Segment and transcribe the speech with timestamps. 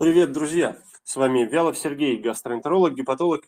[0.00, 0.78] Привет, друзья!
[1.04, 3.44] С вами Вялов Сергей, гастроэнтеролог, гепатолог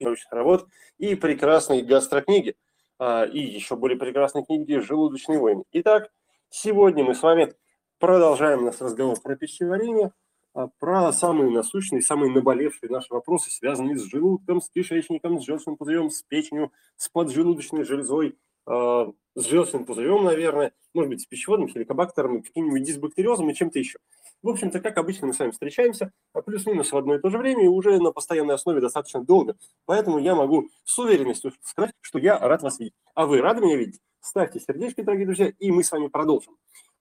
[0.00, 0.66] научных работ
[0.96, 2.56] и прекрасные гастрокниги,
[2.98, 5.64] а, и еще более прекрасные книги «Желудочные войны».
[5.72, 6.10] Итак,
[6.48, 7.52] сегодня мы с вами
[7.98, 10.12] продолжаем наш разговор про пищеварение,
[10.54, 15.76] а, про самые насущные, самые наболевшие наши вопросы, связанные с желудком, с кишечником, с желчным
[15.76, 22.42] пузырем, с печенью, с поджелудочной железой, с желчным пузырем, наверное, может быть, с пищеводным хеликобактером,
[22.42, 23.98] каким-нибудь дисбактериозом и чем-то еще.
[24.42, 27.38] В общем-то, как обычно, мы с вами встречаемся а плюс-минус в одно и то же
[27.38, 29.56] время и уже на постоянной основе достаточно долго.
[29.84, 32.94] Поэтому я могу с уверенностью сказать, что я рад вас видеть.
[33.14, 34.00] А вы рады меня видеть?
[34.20, 36.56] Ставьте сердечки, дорогие друзья, и мы с вами продолжим.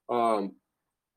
[0.07, 0.41] А,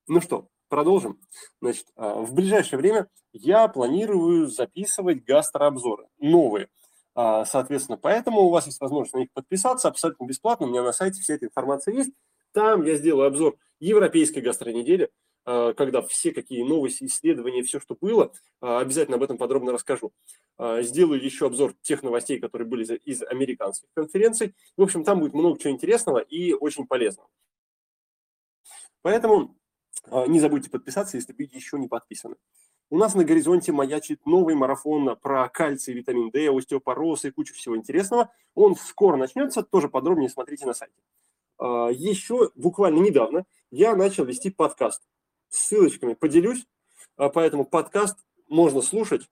[0.06, 1.18] ну что, продолжим.
[1.60, 6.68] Значит, а, в ближайшее время я планирую записывать гастрообзоры, новые.
[7.14, 10.66] Соответственно, поэтому у вас есть возможность на них подписаться абсолютно бесплатно.
[10.66, 12.12] У меня на сайте вся эта информация есть.
[12.52, 15.10] Там я сделаю обзор европейской гастронедели,
[15.44, 20.12] а, когда все какие новости, исследования, все, что было, а, обязательно об этом подробно расскажу.
[20.56, 24.54] А, сделаю еще обзор тех новостей, которые были из американских конференций.
[24.76, 27.28] В общем, там будет много чего интересного и очень полезного.
[29.02, 29.56] Поэтому
[30.28, 32.36] не забудьте подписаться, если вы еще не подписаны.
[32.92, 37.74] У нас на горизонте маячит новый марафон про кальций, витамин D, остеопороз и кучу всего
[37.74, 38.30] интересного.
[38.54, 40.92] Он скоро начнется, тоже подробнее смотрите на сайте.
[41.58, 45.08] Еще буквально недавно я начал вести подкаст
[45.48, 46.66] ссылочками поделюсь,
[47.16, 49.26] а поэтому подкаст можно слушать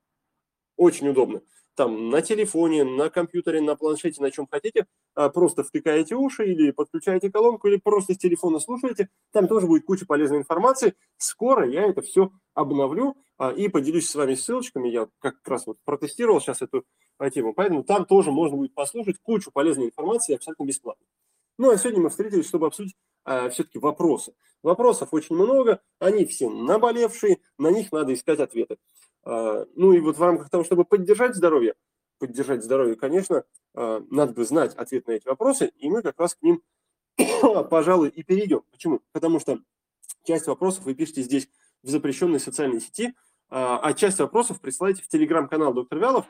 [0.76, 1.42] очень удобно.
[1.76, 6.72] Там на телефоне, на компьютере, на планшете, на чем хотите, а просто втыкаете уши или
[6.72, 9.08] подключаете колонку, или просто с телефона слушаете.
[9.32, 10.94] Там тоже будет куча полезной информации.
[11.16, 14.88] Скоро я это все обновлю а, и поделюсь с вами ссылочками.
[14.88, 16.84] Я как раз вот протестировал сейчас эту
[17.32, 21.04] тему, поэтому там тоже можно будет послушать кучу полезной информации абсолютно бесплатно.
[21.58, 24.32] Ну а сегодня мы встретились, чтобы обсудить а, все-таки вопросы.
[24.62, 28.76] Вопросов очень много, они все наболевшие, на них надо искать ответы.
[29.24, 31.74] А, ну и вот в рамках того, чтобы поддержать здоровье,
[32.18, 33.44] поддержать здоровье, конечно,
[33.74, 36.62] а, надо бы знать ответ на эти вопросы, и мы как раз к ним,
[37.70, 38.62] пожалуй, и перейдем.
[38.70, 39.00] Почему?
[39.12, 39.58] Потому что
[40.24, 41.48] часть вопросов вы пишете здесь
[41.82, 43.14] в запрещенной социальной сети,
[43.48, 46.26] а, а часть вопросов присылайте в телеграм-канал доктор Вялов,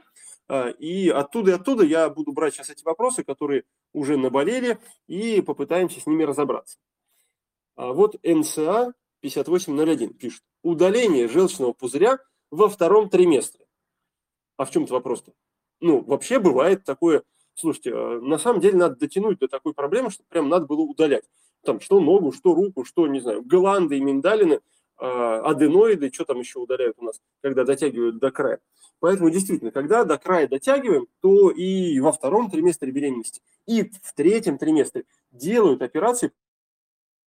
[0.81, 6.01] и оттуда и оттуда я буду брать сейчас эти вопросы, которые уже наболели, и попытаемся
[6.01, 6.77] с ними разобраться.
[7.81, 10.43] А вот НСА 5801 пишет.
[10.63, 12.19] Удаление желчного пузыря
[12.51, 13.65] во втором триместре.
[14.59, 15.33] А в чем-то вопрос-то?
[15.81, 17.23] Ну, вообще бывает такое,
[17.55, 21.25] слушайте, а, на самом деле надо дотянуть до такой проблемы, что прям надо было удалять.
[21.65, 24.61] Там что ногу, что руку, что, не знаю, гланды и миндалины,
[24.99, 28.61] а, аденоиды, что там еще удаляют у нас, когда дотягивают до края.
[28.99, 34.59] Поэтому действительно, когда до края дотягиваем, то и во втором триместре беременности, и в третьем
[34.59, 36.33] триместре делают операции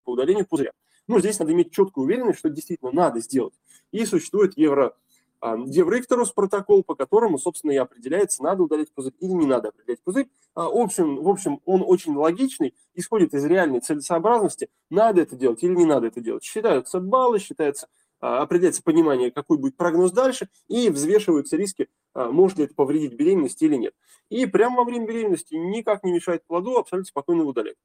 [0.03, 0.71] по удалению пузыря.
[1.07, 3.53] Ну, здесь надо иметь четкую уверенность, что действительно надо сделать.
[3.91, 4.95] И существует евро,
[5.43, 9.99] а, Еврикторус протокол, по которому, собственно, и определяется, надо удалять пузырь или не надо определять
[10.01, 10.29] пузырь.
[10.55, 15.61] А, в, общем, в общем, он очень логичный, исходит из реальной целесообразности, надо это делать
[15.61, 16.45] или не надо это делать.
[16.45, 17.89] Считаются баллы, считается,
[18.21, 23.61] а, определяется понимание, какой будет прогноз дальше, и взвешиваются риски, может ли это повредить беременность
[23.61, 23.93] или нет.
[24.29, 27.75] И прямо во время беременности никак не мешает плоду абсолютно спокойно удалять.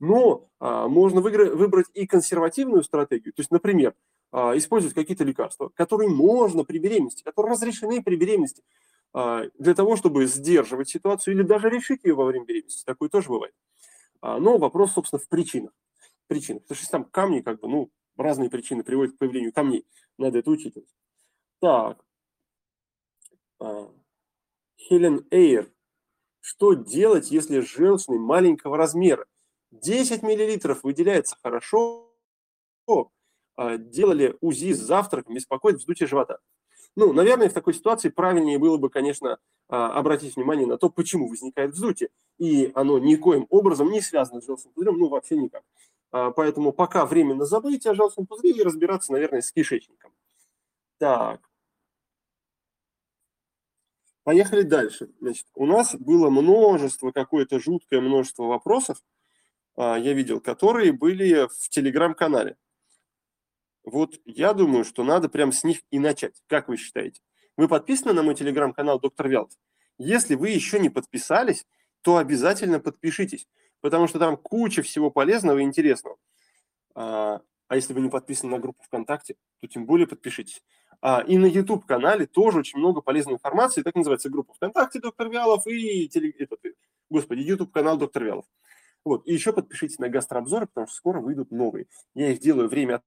[0.00, 3.32] Но а, можно выиграть, выбрать и консервативную стратегию.
[3.34, 3.94] То есть, например,
[4.32, 8.64] а, использовать какие-то лекарства, которые можно при беременности, которые разрешены при беременности,
[9.12, 12.84] а, для того, чтобы сдерживать ситуацию или даже решить ее во время беременности.
[12.84, 13.54] Такое тоже бывает.
[14.20, 15.72] А, но вопрос, собственно, в причинах.
[16.28, 16.62] Причинах.
[16.62, 19.84] Потому что там камни, как бы, ну, разные причины приводят к появлению камней.
[20.16, 20.88] Надо это учитывать.
[21.60, 22.04] Так.
[23.58, 23.90] А,
[24.76, 25.70] Хелен Эйр.
[26.40, 29.26] Что делать, если желчный маленького размера?
[29.72, 32.10] 10 миллилитров выделяется хорошо.
[33.56, 36.38] А, делали УЗИ с завтраком, беспокоит вздутие живота.
[36.96, 39.38] Ну, наверное, в такой ситуации правильнее было бы, конечно,
[39.68, 42.08] а, обратить внимание на то, почему возникает вздутие.
[42.38, 45.62] И оно никоим образом не связано с желчным пузырем, ну, вообще никак.
[46.10, 50.12] А, поэтому пока временно забыть о желчном пузыре и разбираться, наверное, с кишечником.
[50.98, 51.40] Так.
[54.24, 55.10] Поехали дальше.
[55.20, 59.02] Значит, у нас было множество, какое-то жуткое множество вопросов,
[59.80, 62.56] я видел, которые были в телеграм-канале.
[63.84, 66.42] Вот я думаю, что надо прям с них и начать.
[66.46, 67.20] Как вы считаете?
[67.56, 69.52] Вы подписаны на мой телеграм-канал «Доктор Вялт»?
[69.98, 71.66] Если вы еще не подписались,
[72.02, 73.46] то обязательно подпишитесь,
[73.80, 76.16] потому что там куча всего полезного и интересного.
[76.94, 80.62] А, а если вы не подписаны на группу ВКонтакте, то тем более подпишитесь.
[81.02, 83.82] А, и на YouTube-канале тоже очень много полезной информации.
[83.82, 86.30] Так называется группа ВКонтакте «Доктор Вялов» и теле...
[86.38, 86.60] этот,
[87.10, 88.46] господи, YouTube-канал «Доктор Вялов».
[89.04, 89.26] Вот.
[89.26, 91.86] И еще подпишитесь на гастрообзоры, потому что скоро выйдут новые.
[92.14, 93.02] Я их делаю время от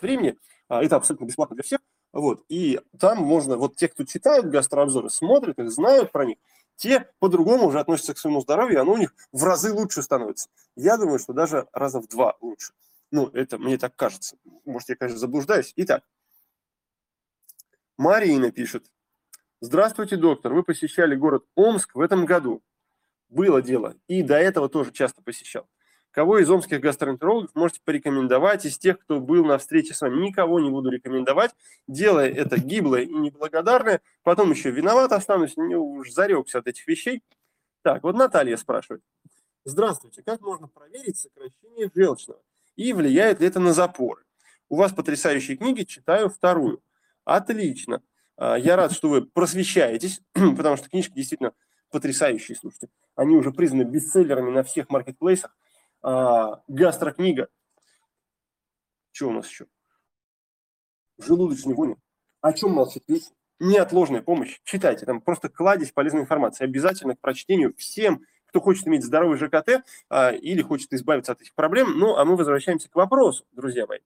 [0.00, 0.36] времени.
[0.68, 1.80] А, это абсолютно бесплатно для всех.
[2.12, 2.44] Вот.
[2.48, 6.38] И там можно, вот те, кто читают гастрообзоры, смотрят их, знают про них,
[6.76, 10.48] те по-другому уже относятся к своему здоровью, и оно у них в разы лучше становится.
[10.76, 12.72] Я думаю, что даже раза в два лучше.
[13.10, 14.36] Ну, это мне так кажется.
[14.64, 15.72] Может, я, конечно, заблуждаюсь.
[15.76, 16.04] Итак,
[17.98, 18.90] Марина пишет.
[19.60, 20.54] Здравствуйте, доктор.
[20.54, 22.62] Вы посещали город Омск в этом году.
[23.30, 23.94] Было дело.
[24.08, 25.68] И до этого тоже часто посещал.
[26.10, 30.20] Кого из омских гастроэнтерологов можете порекомендовать из тех, кто был на встрече с вами?
[30.20, 31.52] Никого не буду рекомендовать,
[31.86, 34.00] делая это гиблое и неблагодарное.
[34.24, 37.22] Потом еще виноват останусь, не уж зарекся от этих вещей.
[37.82, 39.02] Так, вот Наталья спрашивает.
[39.64, 42.42] Здравствуйте, как можно проверить сокращение желчного?
[42.74, 44.22] И влияет ли это на запоры?
[44.68, 46.82] У вас потрясающие книги, читаю вторую.
[47.24, 48.02] Отлично.
[48.36, 51.52] А, я рад, что вы просвещаетесь, потому что книжки действительно
[51.90, 52.88] потрясающие, слушайте.
[53.14, 55.54] Они уже признаны бестселлерами на всех маркетплейсах
[56.02, 57.48] а, гастрокнига.
[59.12, 59.66] Что у нас еще?
[61.18, 61.96] Желудочный вони.
[62.40, 63.34] О чем молчит песня?
[63.58, 64.60] Неотложная помощь.
[64.64, 66.64] Читайте, там просто кладезь полезной информации.
[66.64, 71.54] Обязательно к прочтению всем, кто хочет иметь здоровый ЖКТ а, или хочет избавиться от этих
[71.54, 71.98] проблем.
[71.98, 74.00] Ну, а мы возвращаемся к вопросу, друзья мои.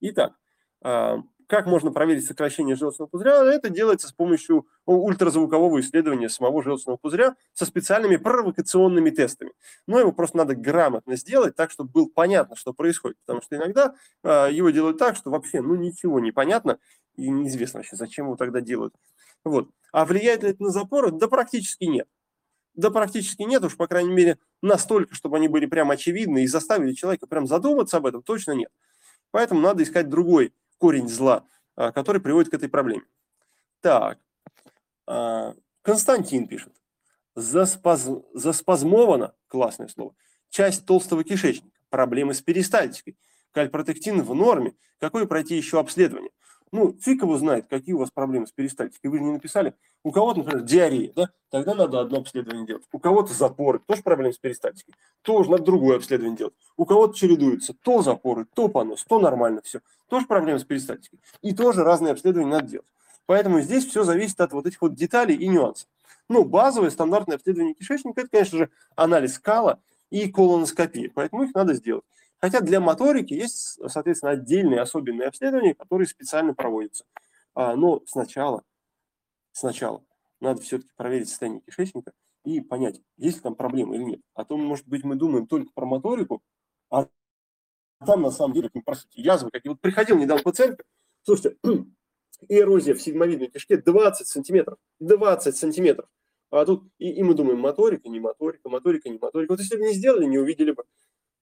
[0.00, 0.34] Итак,
[0.80, 3.44] а, как можно проверить сокращение желчного пузыря?
[3.52, 9.52] Это делается с помощью ультразвукового исследования самого желчного пузыря со специальными провокационными тестами.
[9.86, 13.16] Но его просто надо грамотно сделать так, чтобы было понятно, что происходит.
[13.24, 16.78] Потому что иногда э, его делают так, что вообще ну, ничего не понятно
[17.16, 18.94] и неизвестно вообще, зачем его тогда делают.
[19.44, 19.68] Вот.
[19.92, 21.12] А влияет ли это на запоры?
[21.12, 22.08] Да практически нет.
[22.74, 26.92] Да практически нет, уж по крайней мере настолько, чтобы они были прям очевидны и заставили
[26.92, 28.70] человека прям задуматься об этом, точно нет.
[29.30, 33.04] Поэтому надо искать другой корень зла, а, который приводит к этой проблеме.
[33.80, 34.18] Так,
[35.06, 36.72] а, Константин пишет.
[37.34, 38.08] Заспаз...
[38.32, 40.14] Заспазмована, классное слово,
[40.48, 43.18] часть толстого кишечника, проблемы с перистальтикой.
[43.52, 44.74] Кальпротектин в норме.
[44.98, 46.30] Какое пройти еще обследование?
[46.72, 49.10] Ну, фиг его знает, какие у вас проблемы с перистальтикой.
[49.10, 49.74] Вы же не написали.
[50.04, 51.30] У кого-то, например, диарея, да?
[51.50, 52.84] Тогда надо одно обследование делать.
[52.92, 54.94] У кого-то запоры, тоже проблемы с перистальтикой.
[55.22, 56.54] Тоже надо другое обследование делать.
[56.76, 59.80] У кого-то чередуется то запоры, то понос, то нормально все.
[60.08, 61.20] Тоже проблемы с перистальтикой.
[61.40, 62.86] И тоже разные обследования надо делать.
[63.24, 65.88] Поэтому здесь все зависит от вот этих вот деталей и нюансов.
[66.28, 69.80] Ну, базовое стандартное обследование кишечника– это, конечно же, анализ кала
[70.10, 71.10] и колоноскопия.
[71.14, 72.04] Поэтому их надо сделать.
[72.40, 77.04] Хотя для моторики есть, соответственно, отдельные особенные обследования, которые специально проводятся.
[77.54, 78.64] А, но сначала,
[79.54, 80.04] сначала
[80.40, 82.12] надо все-таки проверить состояние кишечника
[82.44, 84.20] и понять, есть ли там проблемы или нет.
[84.34, 86.42] А то, может быть, мы думаем только про моторику,
[86.90, 87.08] а
[88.04, 89.70] там на самом деле, простите, язвы какие.
[89.70, 90.80] Вот приходил недавно пациент,
[91.22, 91.56] слушайте,
[92.48, 96.08] эрозия в седьмовидной кишке 20 сантиметров, 20 сантиметров.
[96.50, 99.52] А тут и, и мы думаем, моторика, не моторика, моторика, не моторика.
[99.52, 100.84] Вот если бы не сделали, не увидели бы.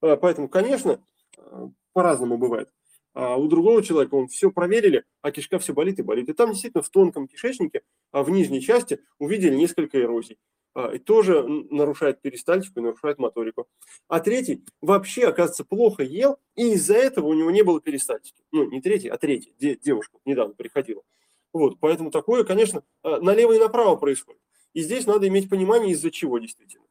[0.00, 1.05] А, поэтому, конечно,
[1.37, 2.70] а, по-разному бывает.
[3.14, 6.29] А у другого человека он все проверили, а кишка все болит и болит.
[6.29, 10.38] И там действительно в тонком кишечнике, а в нижней части увидели несколько эрозий.
[10.94, 13.69] И тоже нарушает перистальтику и нарушает моторику.
[14.09, 18.43] А третий вообще, оказывается, плохо ел, и из-за этого у него не было перистальтики.
[18.53, 19.55] Ну, не третий, а третий.
[19.58, 21.03] Девушка недавно приходила.
[21.53, 24.41] Вот, поэтому такое, конечно, налево и направо происходит.
[24.73, 26.87] И здесь надо иметь понимание, из-за чего действительно.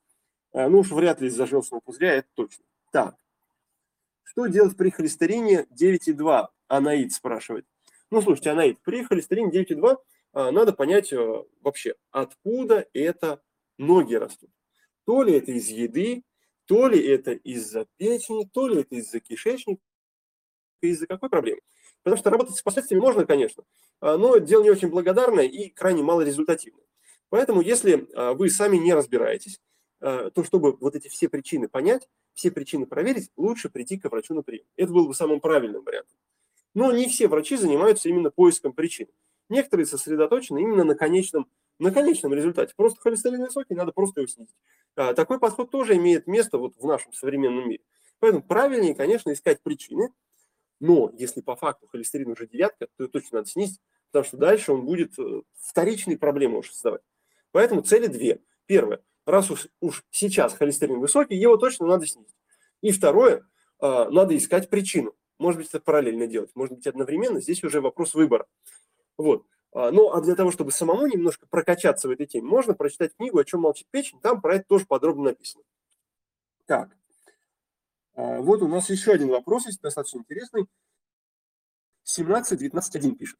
[0.53, 2.63] Ну уж вряд ли из-за желчного пузыря, это точно.
[2.91, 3.15] Так,
[4.31, 6.47] что делать при холестерине 9,2?
[6.69, 7.65] Анаид спрашивает.
[8.11, 9.97] Ну, слушайте, Анаид, при холестерине 9,2
[10.31, 13.41] а, надо понять а, вообще, откуда это
[13.77, 14.49] ноги растут.
[15.05, 16.23] То ли это из еды,
[16.65, 19.81] то ли это из-за печени, то ли это из-за кишечника,
[20.81, 21.59] из-за какой проблемы.
[22.01, 23.65] Потому что работать с последствиями можно, конечно,
[23.99, 26.85] а, но дело не очень благодарное и крайне малорезультативное.
[27.27, 29.61] Поэтому, если вы сами не разбираетесь,
[29.99, 34.41] то чтобы вот эти все причины понять, все причины проверить, лучше прийти к врачу на
[34.41, 34.65] прием.
[34.75, 36.17] Это был бы самым правильным вариантом.
[36.73, 39.07] Но не все врачи занимаются именно поиском причин.
[39.49, 42.73] Некоторые сосредоточены именно на конечном, на конечном результате.
[42.75, 44.55] Просто холестерин высокий, надо просто его снизить.
[44.95, 47.83] А, такой подход тоже имеет место вот в нашем современном мире.
[48.19, 50.13] Поэтому правильнее, конечно, искать причины,
[50.79, 53.79] но если по факту холестерин уже девятка, то точно надо снизить,
[54.11, 57.01] потому что дальше он будет э, вторичные проблемы уже создавать.
[57.51, 58.41] Поэтому цели две.
[58.67, 62.35] Первое раз уж, уж сейчас холестерин высокий, его точно надо снизить.
[62.81, 63.45] И второе,
[63.79, 65.13] а, надо искать причину.
[65.37, 67.41] Может быть, это параллельно делать, может быть, одновременно.
[67.41, 68.45] Здесь уже вопрос выбора.
[69.17, 69.45] Вот.
[69.73, 73.39] А, ну, а для того, чтобы самому немножко прокачаться в этой теме, можно прочитать книгу
[73.39, 75.63] «О чем молчит печень», там про это тоже подробно написано.
[76.65, 76.89] Так,
[78.13, 80.67] а, вот у нас еще один вопрос есть, достаточно интересный.
[82.05, 83.39] 17.19.1 пишет.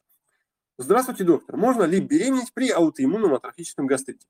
[0.77, 1.57] Здравствуйте, доктор.
[1.57, 4.25] Можно ли беременеть при аутоиммунном атрофическом гастрите?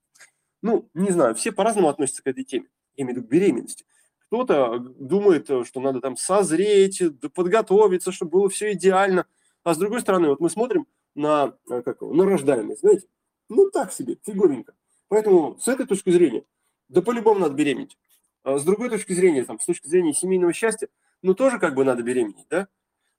[0.61, 2.67] Ну, не знаю, все по-разному относятся к этой теме.
[2.95, 3.85] Я имею в виду к беременности.
[4.27, 7.01] Кто-то думает, что надо там созреть,
[7.33, 9.25] подготовиться, чтобы было все идеально.
[9.63, 13.07] А с другой стороны, вот мы смотрим на, э, как, на рождаемость, знаете,
[13.49, 14.73] ну так себе, фиговенько.
[15.09, 16.43] Поэтому с этой точки зрения,
[16.87, 17.97] да по-любому надо беременеть.
[18.43, 20.87] А с другой точки зрения, там, с точки зрения семейного счастья,
[21.21, 22.67] ну тоже как бы надо беременеть, да?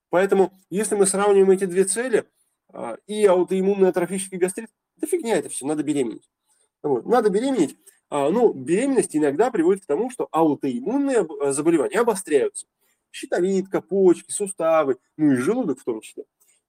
[0.08, 2.24] Поэтому, если мы сравниваем эти две цели,
[2.68, 6.28] а, и аутоиммунный атрофический гастрит, да фигня это все, надо беременеть.
[6.82, 7.06] Вот.
[7.06, 7.76] Надо беременеть,
[8.14, 12.66] а, ну, беременность иногда приводит к тому, что аутоиммунные э, заболевания обостряются.
[13.10, 16.24] Щитовидка, почки, суставы, ну и желудок в том числе.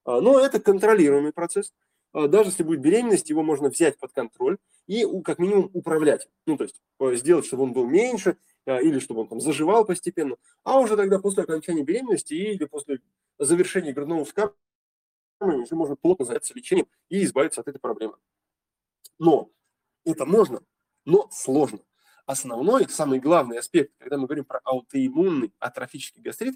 [0.05, 1.74] А, но это контролируемый процесс.
[2.13, 6.29] Даже если будет беременность, его можно взять под контроль и как минимум управлять.
[6.46, 10.38] Ну, то есть э, сделать, чтобы он был меньше, или чтобы он там заживал постепенно.
[10.63, 13.01] А уже тогда после окончания беременности или после
[13.38, 14.55] завершения грудного вскармливания
[15.41, 18.15] уже можно плотно заняться лечением и избавиться от этой проблемы.
[19.20, 19.50] Но
[20.06, 20.62] это можно,
[21.06, 21.80] но сложно.
[22.26, 26.56] Основной, самый главный аспект, когда мы говорим про аутоиммунный атрофический гастрит,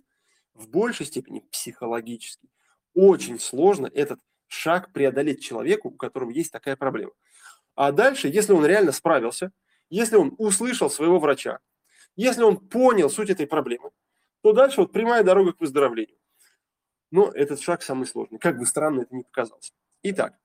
[0.54, 2.50] в большей степени психологический.
[2.94, 7.12] Очень сложно этот шаг преодолеть человеку, у которого есть такая проблема.
[7.76, 9.52] А дальше, если он реально справился,
[9.90, 11.60] если он услышал своего врача,
[12.16, 13.92] если он понял суть этой проблемы,
[14.42, 16.18] то дальше вот прямая дорога к выздоровлению.
[17.12, 19.72] Но этот шаг самый сложный, как бы странно это ни показалось.
[20.04, 20.38] Итак,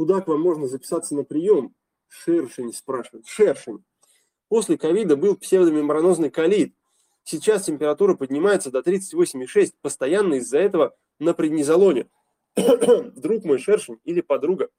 [0.00, 1.74] куда к вам можно записаться на прием?
[2.08, 3.26] Шершень спрашивает.
[3.26, 3.84] Шершень.
[4.48, 6.74] После ковида был псевдомембранозный колит.
[7.22, 9.74] Сейчас температура поднимается до 38,6.
[9.82, 12.08] Постоянно из-за этого на преднизолоне.
[12.56, 14.70] Друг мой шершень или подруга.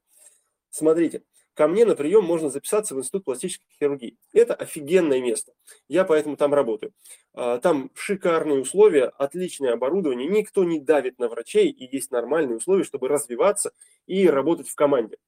[0.70, 1.22] Смотрите,
[1.54, 4.16] ко мне на прием можно записаться в Институт пластической хирургии.
[4.32, 5.52] Это офигенное место.
[5.88, 6.92] Я поэтому там работаю.
[7.34, 12.84] А, там шикарные условия, отличное оборудование, никто не давит на врачей и есть нормальные условия,
[12.84, 13.72] чтобы развиваться
[14.06, 15.18] и работать в команде.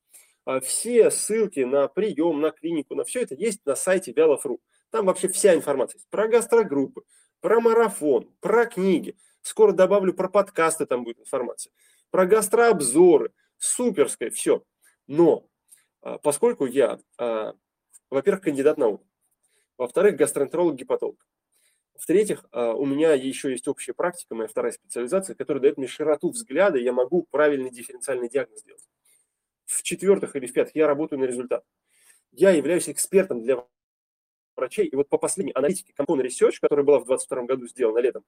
[0.44, 4.60] А, все ссылки на прием, на клинику, на все это есть на сайте Вялов.ру.
[4.90, 7.02] Там вообще вся информация есть про гастрогруппы,
[7.40, 9.16] про марафон, про книги.
[9.42, 11.72] Скоро добавлю про подкасты, там будет информация.
[12.10, 13.32] Про гастрообзоры.
[13.58, 14.62] Суперское все.
[15.06, 15.46] Но
[16.22, 17.54] поскольку я, а,
[18.10, 19.02] во-первых, кандидат наук,
[19.78, 21.24] во-вторых, гастроэнтеролог-гепатолог,
[21.96, 26.30] в-третьих, а, у меня еще есть общая практика, моя вторая специализация, которая дает мне широту
[26.30, 28.88] взгляда, я могу правильный дифференциальный диагноз сделать.
[29.64, 31.64] В-четвертых или в-пятых, я работаю на результат.
[32.32, 33.64] Я являюсь экспертом для
[34.56, 38.24] врачей, и вот по последней аналитике Compone Research, которая была в 2022 году сделана летом,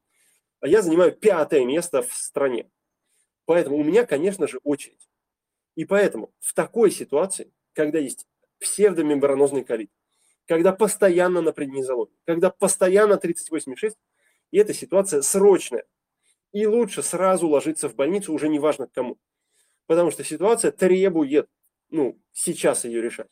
[0.62, 2.70] я занимаю пятое место в стране.
[3.44, 5.08] Поэтому у меня, конечно же, очередь.
[5.74, 8.26] И поэтому в такой ситуации когда есть
[8.58, 9.90] псевдомембранозный колит,
[10.46, 13.94] когда постоянно на преднизолоне, когда постоянно 38,6,
[14.50, 15.84] и эта ситуация срочная.
[16.52, 19.18] И лучше сразу ложиться в больницу, уже не важно к кому.
[19.86, 21.48] Потому что ситуация требует,
[21.90, 23.28] ну, сейчас ее решать.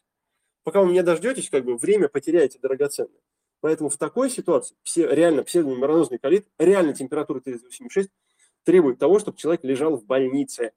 [0.63, 3.21] Пока вы меня дождетесь, как бы время потеряете драгоценное.
[3.61, 8.09] Поэтому в такой ситуации все, реально псевдомембранозный колит, реально температура 38,6
[8.65, 10.73] требует того, чтобы человек лежал в больнице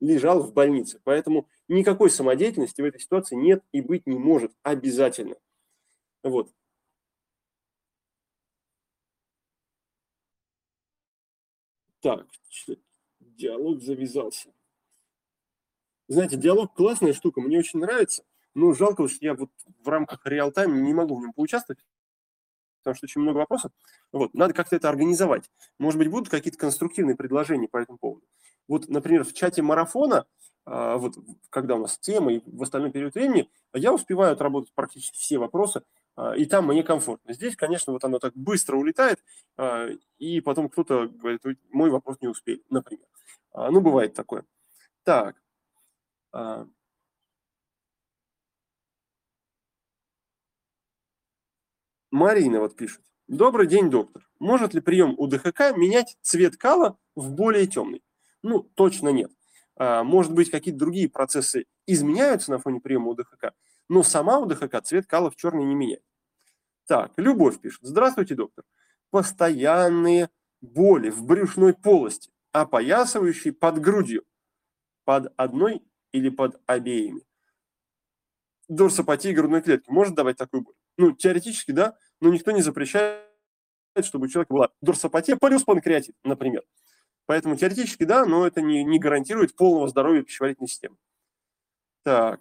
[0.00, 1.00] лежал в больнице.
[1.04, 5.36] Поэтому никакой самодеятельности в этой ситуации нет и быть не может обязательно.
[6.24, 6.50] Вот.
[12.02, 12.26] Так,
[13.20, 14.50] диалог завязался.
[16.08, 18.24] Знаете, диалог классная штука, мне очень нравится,
[18.54, 19.50] но жалко, что я вот
[19.82, 21.80] в рамках реал-тайма не могу в нем поучаствовать,
[22.82, 23.72] потому что очень много вопросов.
[24.12, 25.50] Вот, надо как-то это организовать.
[25.78, 28.26] Может быть, будут какие-то конструктивные предложения по этому поводу.
[28.70, 30.26] Вот, например, в чате марафона,
[30.64, 31.16] а, вот
[31.50, 35.82] когда у нас тема и в остальной период времени, я успеваю отработать практически все вопросы,
[36.14, 37.32] а, и там мне комфортно.
[37.34, 39.24] Здесь, конечно, вот оно так быстро улетает,
[39.56, 41.40] а, и потом кто-то говорит,
[41.72, 43.04] мой вопрос не успели, например.
[43.52, 44.44] Ну, бывает такое.
[45.02, 45.34] Так.
[52.12, 53.02] Марина вот пишет.
[53.26, 54.28] Добрый день, доктор.
[54.38, 58.02] Может ли прием УДХК менять цвет кала в более темный?
[58.42, 59.30] Ну, точно нет.
[59.76, 63.52] А, может быть, какие-то другие процессы изменяются на фоне приема УДХК,
[63.88, 66.02] но сама УДХК цвет кала в черный не меняет.
[66.86, 67.80] Так, Любовь пишет.
[67.82, 68.64] Здравствуйте, доктор.
[69.10, 70.28] Постоянные
[70.60, 74.24] боли в брюшной полости, опоясывающей под грудью.
[75.04, 75.82] Под одной
[76.12, 77.22] или под обеими.
[78.68, 80.74] Дорсопатия грудной клетки может давать такую боль?
[80.96, 83.24] Ну, теоретически, да, но никто не запрещает,
[84.02, 86.62] чтобы у человека была дорсопатия плюс панкреатит, например.
[87.26, 90.96] Поэтому теоретически да, но это не, не гарантирует полного здоровья пищеварительной системы.
[92.02, 92.40] Так.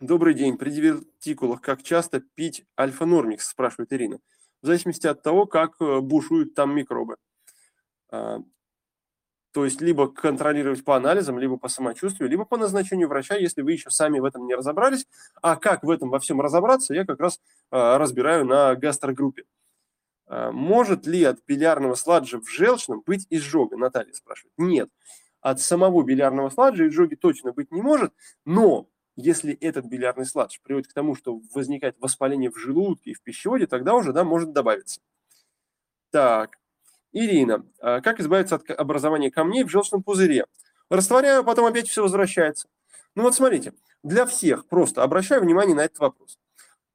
[0.00, 0.56] Добрый день.
[0.56, 4.20] При дивертикулах как часто пить альфа-нормикс, спрашивает Ирина.
[4.62, 7.16] В зависимости от того, как э, бушуют там микробы.
[8.10, 8.38] А,
[9.52, 13.72] То есть либо контролировать по анализам, либо по самочувствию, либо по назначению врача, если вы
[13.72, 15.06] еще сами в этом не разобрались.
[15.42, 17.40] А как в этом во всем разобраться, я как раз
[17.72, 19.44] э, разбираю на гастрогруппе.
[20.28, 23.76] Э, может ли от билярного сладжа в желчном быть изжога?
[23.76, 24.52] Наталья спрашивает.
[24.58, 24.90] Нет.
[25.40, 28.12] От самого билярного сладжа изжоги точно быть не может,
[28.44, 33.22] но если этот билярный сладж приводит к тому, что возникает воспаление в желудке и в
[33.22, 35.00] пищеводе, тогда уже да, может добавиться.
[36.10, 36.58] Так,
[37.12, 40.46] Ирина, а как избавиться от образования камней в желчном пузыре?
[40.90, 42.68] Растворяю, потом опять все возвращается.
[43.14, 46.38] Ну вот смотрите, для всех просто обращаю внимание на этот вопрос.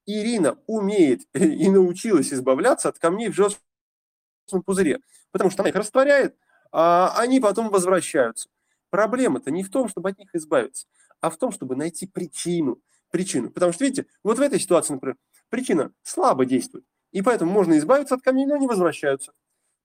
[0.05, 4.99] Ирина умеет и научилась избавляться от камней в желчном пузыре,
[5.31, 6.35] потому что она их растворяет,
[6.71, 8.49] а они потом возвращаются.
[8.89, 10.87] Проблема-то не в том, чтобы от них избавиться,
[11.21, 12.79] а в том, чтобы найти причину.
[13.11, 13.51] Причину.
[13.51, 15.17] Потому что, видите, вот в этой ситуации, например,
[15.49, 16.85] причина слабо действует.
[17.11, 19.33] И поэтому можно избавиться от камней, но они возвращаются.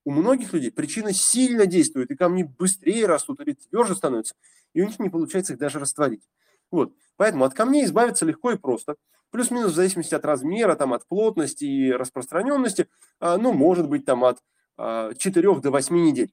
[0.04, 4.34] У многих людей причина сильно действует, и камни быстрее растут или тверже становятся,
[4.72, 6.22] и у них не получается их даже растворить.
[6.70, 6.92] Вот.
[7.16, 8.96] Поэтому от камней избавиться легко и просто.
[9.30, 12.88] Плюс-минус в зависимости от размера, там, от плотности и распространенности,
[13.20, 14.38] а, ну, может быть, там, от
[14.76, 16.32] 4 а, до 8 недель.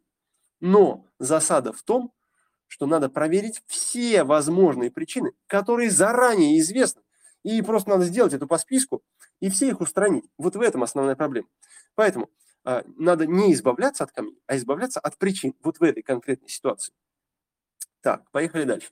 [0.62, 2.13] Но засада в том,
[2.68, 7.01] что надо проверить все возможные причины, которые заранее известны,
[7.44, 9.04] и просто надо сделать эту по списку
[9.39, 10.25] и все их устранить.
[10.38, 11.48] Вот в этом основная проблема.
[11.96, 12.30] Поэтому
[12.63, 16.94] а, надо не избавляться от камней, а избавляться от причин вот в этой конкретной ситуации.
[18.01, 18.89] Так, поехали дальше.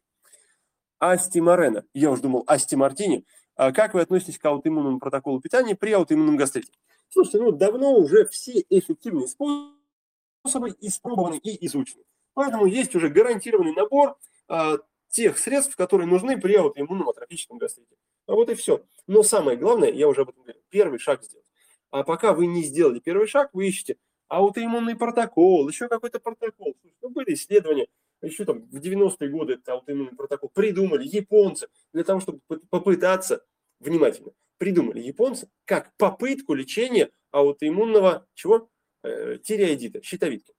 [1.12, 1.84] Асти Морено.
[1.94, 3.26] Я уже думал, Асти Мартини.
[3.56, 6.72] А как вы относитесь к аутоиммунному протоколу питания при аутоиммунном гастрите?
[7.10, 12.04] Слушайте, ну давно уже все эффективные способы испробованы и изучены.
[12.34, 14.18] Поэтому есть уже гарантированный набор
[14.48, 14.78] а,
[15.10, 17.96] тех средств, которые нужны при аутоиммунном атрофическом гастрите.
[18.26, 18.84] А вот и все.
[19.06, 21.46] Но самое главное, я уже об этом говорил, первый шаг сделать.
[21.92, 23.98] А пока вы не сделали первый шаг, вы ищете
[24.30, 26.76] аутоиммунный протокол, еще какой-то протокол.
[27.02, 27.88] Ну, были исследования,
[28.28, 32.40] еще там в 90-е годы этот аутоиммунный протокол придумали японцы для того, чтобы
[32.70, 33.44] попытаться,
[33.80, 38.70] внимательно, придумали японцы как попытку лечения аутоиммунного чего?
[39.04, 40.54] Э, тиреоидита, щитовидки.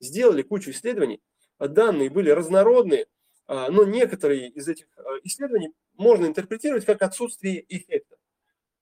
[0.00, 1.22] Сделали кучу исследований,
[1.58, 3.06] данные были разнородные,
[3.46, 8.16] а, но некоторые из этих э, исследований можно интерпретировать как отсутствие эффекта.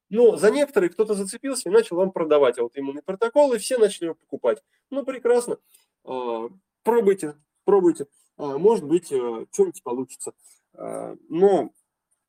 [0.08, 4.14] Но за некоторые кто-то зацепился и начал вам продавать аутоиммунный протокол, и все начали его
[4.14, 4.62] покупать.
[4.90, 5.58] Ну, прекрасно.
[6.04, 6.48] А,
[6.82, 8.06] пробуйте, пробуйте.
[8.36, 10.32] А, может быть, э, что-нибудь получится.
[10.74, 11.72] А, но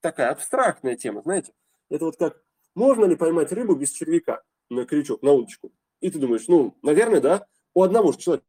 [0.02, 1.54] такая абстрактная тема, знаете.
[1.90, 2.42] Это вот как,
[2.76, 5.72] можно ли поймать рыбу без червяка на крючок, на удочку?
[6.02, 7.48] И ты думаешь, ну, наверное, да.
[7.74, 8.46] У одного же человека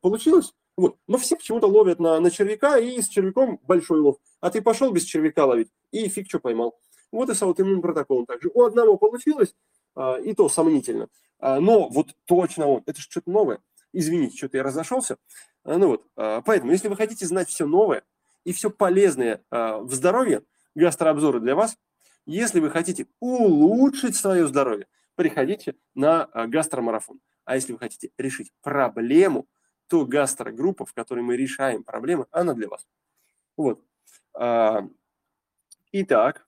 [0.00, 0.96] получилось, вот.
[1.06, 4.16] Но все почему-то ловят на, на червяка, и с червяком большой лов.
[4.40, 6.78] А ты пошел без червяка ловить, и фиг что поймал.
[7.10, 8.50] Вот и с аутоиммунным протоколом также.
[8.54, 9.54] У одного получилось,
[9.94, 11.08] а, и то сомнительно.
[11.40, 13.60] Но вот точно он, это же что-то новое.
[13.92, 15.16] Извините, что-то я разошелся.
[15.64, 18.02] А, ну вот, поэтому, если вы хотите знать все новое
[18.44, 20.42] и все полезное в здоровье,
[20.74, 21.76] гастрообзоры для вас,
[22.26, 27.20] если вы хотите улучшить свое здоровье, приходите на гастромарафон.
[27.44, 29.46] А если вы хотите решить проблему,
[29.88, 32.86] то гастрогруппа, в которой мы решаем проблемы, она для вас.
[33.56, 33.84] Вот.
[35.92, 36.46] Итак,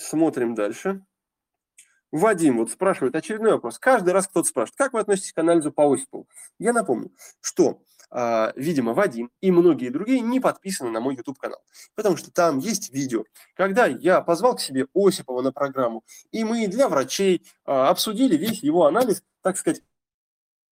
[0.00, 1.04] Смотрим дальше.
[2.10, 3.78] Вадим вот спрашивает очередной вопрос.
[3.78, 6.26] Каждый раз кто-то спрашивает, как вы относитесь к анализу по Осипову?
[6.58, 11.60] Я напомню, что, э, видимо, Вадим и многие другие не подписаны на мой YouTube-канал,
[11.94, 16.66] потому что там есть видео, когда я позвал к себе Осипова на программу, и мы
[16.66, 19.82] для врачей э, обсудили весь его анализ, так сказать,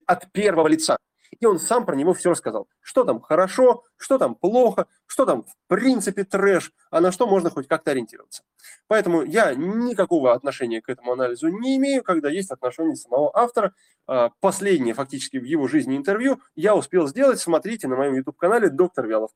[0.07, 0.99] от первого лица
[1.39, 2.69] и он сам про него все рассказал.
[2.81, 7.51] Что там хорошо, что там плохо, что там в принципе трэш, а на что можно
[7.51, 8.43] хоть как-то ориентироваться.
[8.89, 13.75] Поэтому я никакого отношения к этому анализу не имею, когда есть отношение самого автора.
[14.07, 17.41] А, последнее фактически в его жизни интервью я успел сделать.
[17.41, 19.31] Смотрите на моем YouTube-канале «Доктор Вялов».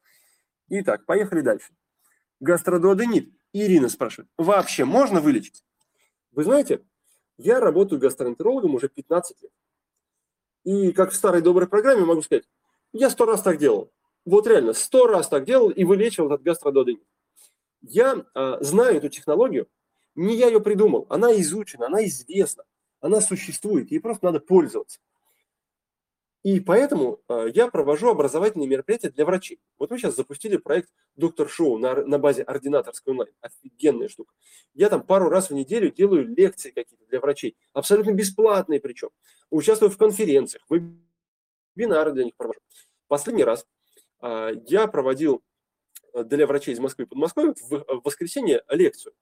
[0.68, 1.72] Итак, поехали дальше.
[2.40, 3.30] Гастродуоденит.
[3.52, 5.64] Ирина спрашивает, вообще можно вылечить?
[6.30, 6.82] Вы знаете,
[7.36, 9.50] я работаю гастроэнтерологом уже 15 лет.
[10.64, 12.44] И как в старой доброй программе могу сказать,
[12.92, 13.92] я сто раз так делал.
[14.24, 17.02] Вот реально, сто раз так делал и вылечивал этот гастрододенит.
[17.82, 19.66] Я э, знаю эту технологию,
[20.14, 22.64] не я ее придумал, она изучена, она известна,
[23.00, 25.00] она существует, ей просто надо пользоваться.
[26.42, 29.60] И поэтому э, я провожу образовательные мероприятия для врачей.
[29.78, 33.32] Вот мы сейчас запустили проект «Доктор Шоу» на, на базе ординаторской онлайн.
[33.42, 34.32] Офигенная штука.
[34.72, 37.58] Я там пару раз в неделю делаю лекции какие-то для врачей.
[37.74, 39.10] Абсолютно бесплатные причем.
[39.50, 40.64] Участвую в конференциях,
[41.76, 42.60] вебинары для них провожу.
[43.06, 43.66] Последний раз
[44.22, 45.42] э, я проводил
[46.14, 49.12] для врачей из Москвы и Подмосковья в, воскресенье лекцию.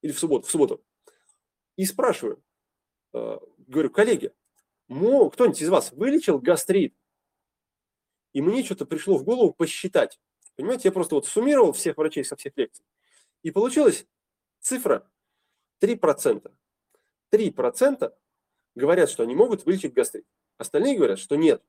[0.00, 0.48] Или в субботу.
[0.48, 0.82] В субботу.
[1.76, 2.42] И спрашиваю,
[3.12, 4.32] говорю, коллеги,
[4.88, 6.94] кто-нибудь из вас вылечил гастрит?
[8.32, 10.18] И мне что-то пришло в голову посчитать.
[10.56, 12.84] Понимаете, я просто вот суммировал всех врачей со всех лекций.
[13.42, 14.06] И получилась
[14.60, 15.10] цифра
[15.80, 16.52] 3%.
[17.32, 18.14] 3%
[18.74, 20.26] говорят, что они могут вылечить гастрит.
[20.58, 21.62] Остальные говорят, что нет.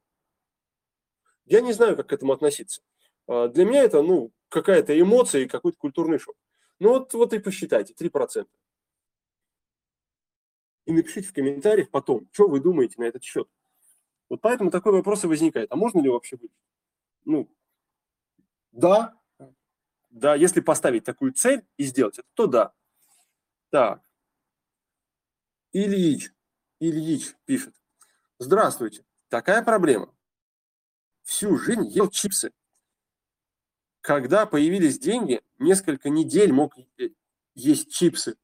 [1.46, 2.82] Я не знаю, как к этому относиться.
[3.28, 6.36] А, для меня это ну, какая-то эмоция и какой-то культурный шок.
[6.80, 8.48] Ну вот, вот и посчитайте, 3%.
[10.86, 13.48] И напишите в комментариях потом, что вы думаете на этот счет.
[14.30, 15.72] Вот поэтому такой вопрос и возникает.
[15.72, 16.58] А можно ли вообще вылечить?
[17.26, 17.50] Ну,
[18.72, 19.18] да,
[20.10, 22.74] да, если поставить такую цель и сделать это, то да.
[23.70, 24.04] Так.
[25.72, 26.32] Ильич,
[26.80, 27.74] Ильич пишет.
[28.38, 29.06] Здравствуйте.
[29.30, 30.14] Такая проблема.
[31.24, 32.52] Всю жизнь ел чипсы.
[34.02, 36.76] Когда появились деньги, несколько недель мог
[37.56, 38.36] есть чипсы,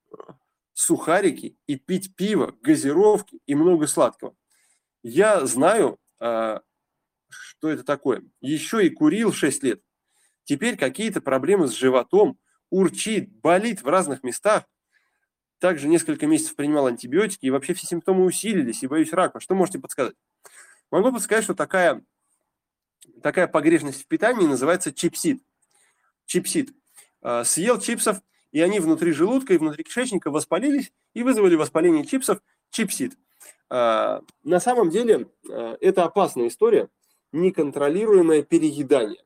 [0.79, 4.33] сухарики и пить пиво, газировки и много сладкого.
[5.03, 6.61] Я знаю, а,
[7.27, 8.23] что это такое.
[8.39, 9.81] Еще и курил 6 лет.
[10.45, 12.39] Теперь какие-то проблемы с животом,
[12.69, 14.63] урчит, болит в разных местах.
[15.59, 19.41] Также несколько месяцев принимал антибиотики, и вообще все симптомы усилились, и боюсь рака.
[19.41, 20.15] Что можете подсказать?
[20.91, 22.05] Могу подсказать, что такая,
[23.21, 25.43] такая погрешность в питании называется чипсид.
[26.25, 26.71] Чипсид.
[27.21, 32.41] А, съел чипсов, и они внутри желудка и внутри кишечника воспалились и вызвали воспаление чипсов
[32.71, 33.17] чипсид.
[33.69, 36.89] А, на самом деле а, это опасная история,
[37.31, 39.23] неконтролируемое переедание.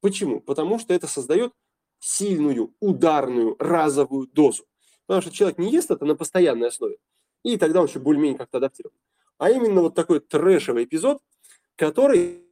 [0.00, 0.40] Почему?
[0.40, 1.52] Потому что это создает
[1.98, 4.64] сильную, ударную, разовую дозу.
[5.06, 6.98] Потому что человек не ест это на постоянной основе,
[7.42, 8.96] и тогда он еще более-менее как-то адаптирован.
[9.38, 11.20] А именно вот такой трэшевый эпизод,
[11.76, 12.44] который,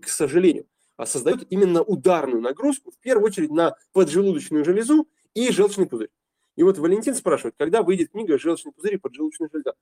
[0.00, 0.66] к сожалению,
[1.06, 6.10] создает именно ударную нагрузку, в первую очередь на поджелудочную железу и желчный пузырь.
[6.56, 9.74] И вот Валентин спрашивает, когда выйдет книга «Желчный пузырь и поджелудочная железа».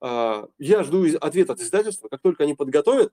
[0.00, 3.12] А, я жду ответ от издательства, как только они подготовят,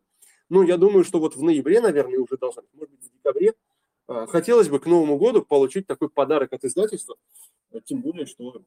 [0.52, 3.54] ну, я думаю, что вот в ноябре, наверное, уже должно быть, может быть, в декабре.
[4.08, 7.16] А, хотелось бы к Новому году получить такой подарок от издательства,
[7.72, 8.62] а, тем более, что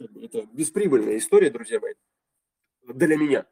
[0.00, 1.94] это бесприбыльная история, друзья мои,
[2.82, 3.46] для меня.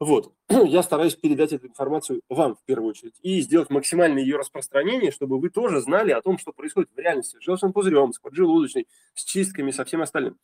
[0.00, 0.32] Вот.
[0.48, 5.40] Я стараюсь передать эту информацию вам в первую очередь и сделать максимальное ее распространение, чтобы
[5.40, 9.24] вы тоже знали о том, что происходит в реальности с желчным пузырем, с поджелудочной, с
[9.24, 10.38] чистками, со всем остальным.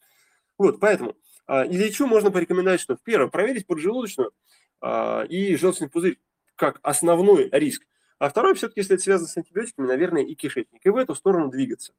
[0.58, 1.14] Вот, поэтому
[1.46, 4.32] а, Ильичу можно порекомендовать, что в первом проверить поджелудочную,
[4.80, 6.18] а, и желчный пузырь
[6.56, 7.86] как основной риск.
[8.18, 10.84] А второй, все-таки, если это связано с антибиотиками, наверное, и кишечник.
[10.84, 11.92] И в эту сторону двигаться.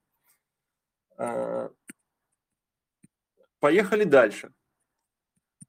[1.17, 1.71] А,
[3.59, 4.53] поехали дальше.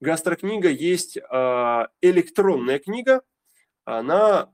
[0.01, 3.23] Гастрокнига есть а, электронная книга.
[3.85, 4.51] Она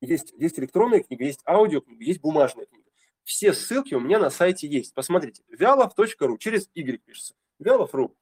[0.00, 2.90] есть, есть электронная книга, есть аудиокнига, есть бумажная книга.
[3.22, 4.94] Все ссылки у меня на сайте есть.
[4.94, 5.44] Посмотрите.
[5.48, 6.38] Вялов.ру.
[6.38, 7.34] Через Y пишется.
[7.60, 8.16] Вялов.ру.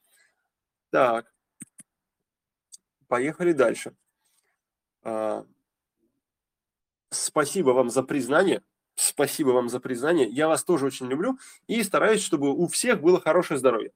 [0.91, 1.33] Так.
[3.09, 3.95] Поехали дальше.
[5.03, 5.47] А,
[7.09, 8.63] спасибо вам за признание.
[8.95, 10.29] Спасибо вам за признание.
[10.29, 13.93] Я вас тоже очень люблю и стараюсь, чтобы у всех было хорошее здоровье.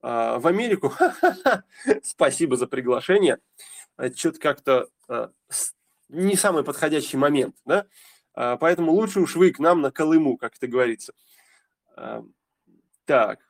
[0.00, 0.92] А, в Америку
[2.02, 3.38] спасибо за приглашение.
[4.14, 5.30] Что-то как-то а,
[6.08, 7.86] не самый подходящий момент, да?
[8.34, 11.12] Поэтому лучше уж вы к нам на Колыму, как это говорится.
[13.04, 13.40] Так.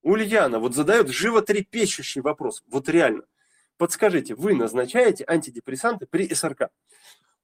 [0.00, 2.64] Ульяна вот задает животрепещущий вопрос.
[2.68, 3.24] Вот реально.
[3.76, 6.70] Подскажите, вы назначаете антидепрессанты при СРК?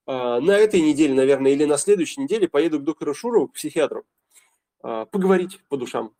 [0.07, 4.05] А, на этой неделе, наверное, или на следующей неделе поеду к доктору Шурову, к психиатру,
[4.83, 6.15] а, поговорить по душам.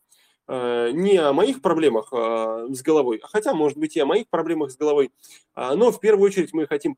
[0.47, 4.77] А, не о моих проблемах с головой, хотя, может быть, и о моих проблемах с
[4.77, 5.11] головой,
[5.55, 6.97] но в первую очередь мы хотим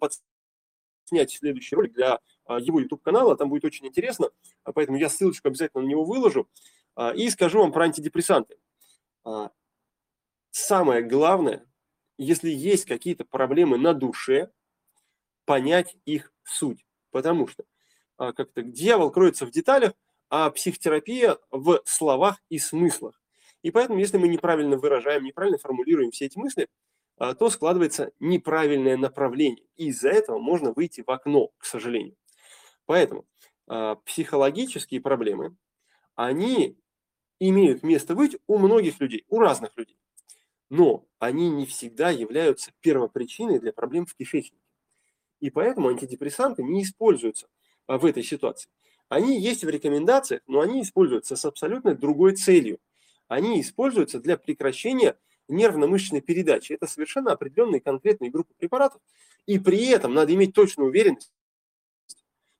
[1.05, 4.29] снять следующий ролик для его YouTube-канала, там будет очень интересно,
[4.63, 6.47] поэтому я ссылочку обязательно на него выложу
[7.15, 8.58] и скажу вам про антидепрессанты.
[9.25, 9.49] А,
[10.51, 11.65] самое главное,
[12.17, 14.51] если есть какие-то проблемы на душе,
[15.45, 16.86] понять их суть.
[17.12, 17.65] Потому что
[18.17, 19.93] а, как-то дьявол кроется в деталях,
[20.29, 23.19] а психотерапия в словах и смыслах.
[23.65, 26.67] И поэтому, если мы неправильно выражаем, неправильно формулируем все эти мысли,
[27.17, 29.65] а, то складывается неправильное направление.
[29.75, 32.15] И из-за этого можно выйти в окно, к сожалению.
[32.86, 33.25] Поэтому
[34.06, 35.58] психологические проблемы,
[36.13, 36.78] они
[37.39, 39.97] имеют место быть у многих людей, у разных людей.
[40.69, 44.62] Но они не всегда являются первопричиной для проблем в кишечнике.
[45.39, 47.47] И поэтому антидепрессанты не используются
[47.88, 48.69] а, в этой ситуации.
[49.10, 52.78] Они есть в рекомендациях, но они используются с абсолютно другой целью.
[53.27, 56.73] Они используются для прекращения нервно-мышечной передачи.
[56.73, 59.01] Это совершенно определенные конкретные группы препаратов.
[59.45, 61.31] И при этом надо иметь точную уверенность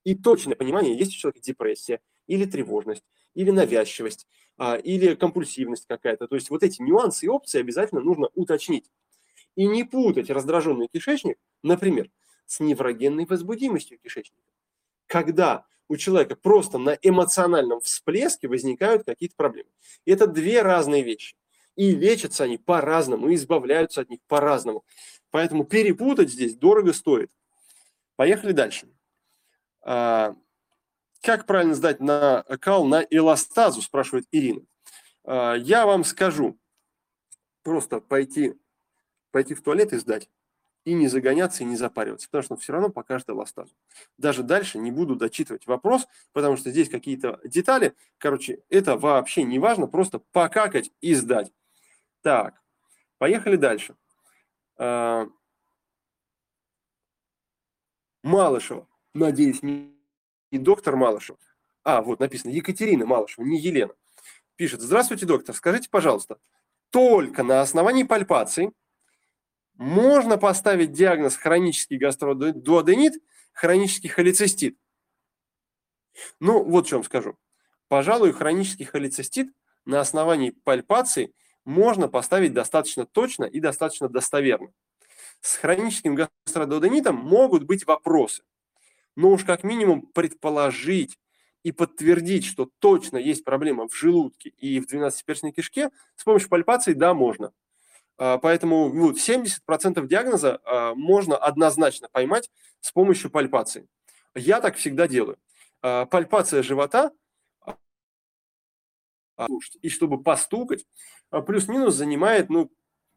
[0.06, 6.28] и точное понимание, есть у человека депрессия или тревожность, или навязчивость, а, или компульсивность какая-то.
[6.28, 8.90] То есть вот эти нюансы и опции обязательно нужно уточнить.
[9.56, 12.10] И не путать раздраженный кишечник, например,
[12.46, 14.44] с неврогенной возбудимостью кишечника.
[15.08, 19.70] Когда у человека просто на эмоциональном всплеске возникают какие-то проблемы.
[20.06, 21.36] Это две разные вещи.
[21.76, 24.86] И лечатся они по-разному, и избавляются от них по-разному.
[25.30, 27.32] Поэтому перепутать здесь дорого стоит.
[28.16, 28.88] Поехали дальше.
[29.82, 30.36] А,
[31.22, 34.62] как правильно сдать на кал на эластазу, спрашивает Ирина.
[35.26, 36.58] А, я вам скажу.
[37.64, 38.54] Просто пойти,
[39.32, 40.30] пойти в туалет и сдать
[40.86, 43.74] и не загоняться и не запариваться, потому что он все равно покажет эластазу.
[44.18, 47.96] Даже дальше не буду дочитывать вопрос, потому что здесь какие-то детали.
[48.20, 51.52] Короче, это вообще не важно, просто покакать и сдать.
[52.22, 52.62] Так,
[53.18, 53.96] поехали дальше.
[54.78, 55.28] А,
[58.24, 59.92] Малышева, надеюсь, не
[60.52, 61.40] доктор Малышева.
[61.84, 63.94] А, вот написано Екатерина Малышева, не Елена.
[64.56, 66.40] Пишет, здравствуйте, доктор, скажите, пожалуйста,
[66.92, 68.72] только на основании пальпации–
[69.78, 74.78] можно поставить диагноз хронический гастродуоденит, хронический холецистит.
[76.40, 77.38] Ну, вот в чем скажу.
[77.88, 79.50] Пожалуй, хронический холецистит
[79.86, 81.34] на основании пальпации
[81.66, 84.72] можно поставить достаточно точно и достаточно достоверно.
[85.42, 88.44] С хроническим гастродуоденитом могут быть вопросы.
[89.16, 91.20] Но уж как минимум предположить
[91.64, 96.94] и подтвердить, что точно есть проблема в желудке и в 12-перстной кишке, с помощью пальпации,
[96.94, 97.52] да, можно.
[98.18, 102.50] А, поэтому ну, 70% диагноза а, можно однозначно поймать
[102.80, 103.88] с помощью пальпации.
[104.34, 105.38] Я так всегда делаю.
[105.82, 107.12] А, пальпация живота
[109.82, 110.86] и чтобы постукать,
[111.46, 112.72] плюс-минус занимает ну,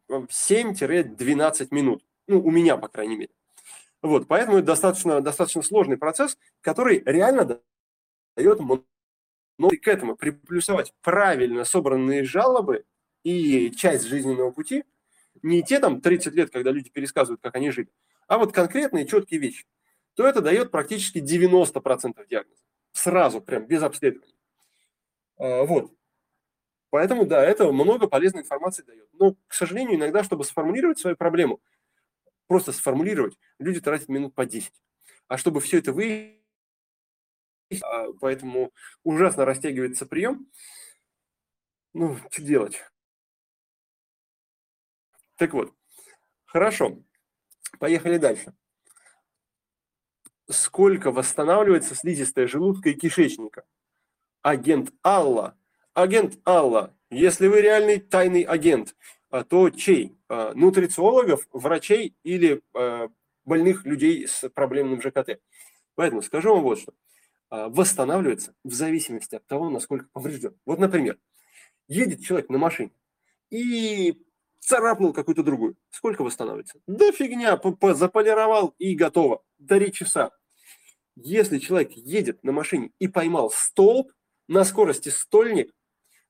[0.08, 2.04] 7-12 минут.
[2.26, 3.30] Ну, у меня, по крайней мере.
[4.02, 7.60] Вот, поэтому это достаточно, достаточно сложный процесс, который реально
[8.36, 8.84] дает много
[9.58, 12.84] к этому приплюсовать правильно собранные жалобы
[13.28, 14.84] и часть жизненного пути,
[15.42, 17.90] не те там 30 лет, когда люди пересказывают, как они жили,
[18.26, 19.66] а вот конкретные четкие вещи,
[20.14, 22.62] то это дает практически 90% диагноза.
[22.92, 24.34] Сразу, прям без обследования.
[25.36, 25.92] А, вот.
[26.90, 29.08] Поэтому, да, это много полезной информации дает.
[29.12, 31.60] Но, к сожалению, иногда, чтобы сформулировать свою проблему,
[32.46, 34.72] просто сформулировать, люди тратят минут по 10.
[35.28, 36.38] А чтобы все это выяснить,
[37.82, 40.50] а, поэтому ужасно растягивается прием.
[41.92, 42.80] Ну, что делать?
[45.38, 45.72] Так вот,
[46.46, 46.98] хорошо,
[47.78, 48.52] поехали дальше.
[50.50, 53.64] Сколько восстанавливается слизистая желудка и кишечника?
[54.42, 55.56] Агент Алла.
[55.94, 58.96] Агент Алла, если вы реальный тайный агент,
[59.30, 60.18] а, то чей?
[60.28, 63.08] А, нутрициологов, врачей или а,
[63.44, 65.40] больных людей с проблемным ЖКТ?
[65.94, 66.94] Поэтому скажу вам вот что.
[67.50, 70.54] Восстанавливается в зависимости от того, насколько поврежден.
[70.66, 71.18] Вот, например,
[71.86, 72.92] едет человек на машине
[73.50, 74.22] и
[74.60, 75.76] царапнул какую-то другую.
[75.90, 76.80] Сколько восстановится?
[76.86, 77.60] Да фигня,
[77.94, 79.42] заполировал и готово.
[79.66, 80.30] Три часа.
[81.16, 84.12] Если человек едет на машине и поймал столб
[84.46, 85.72] на скорости стольник,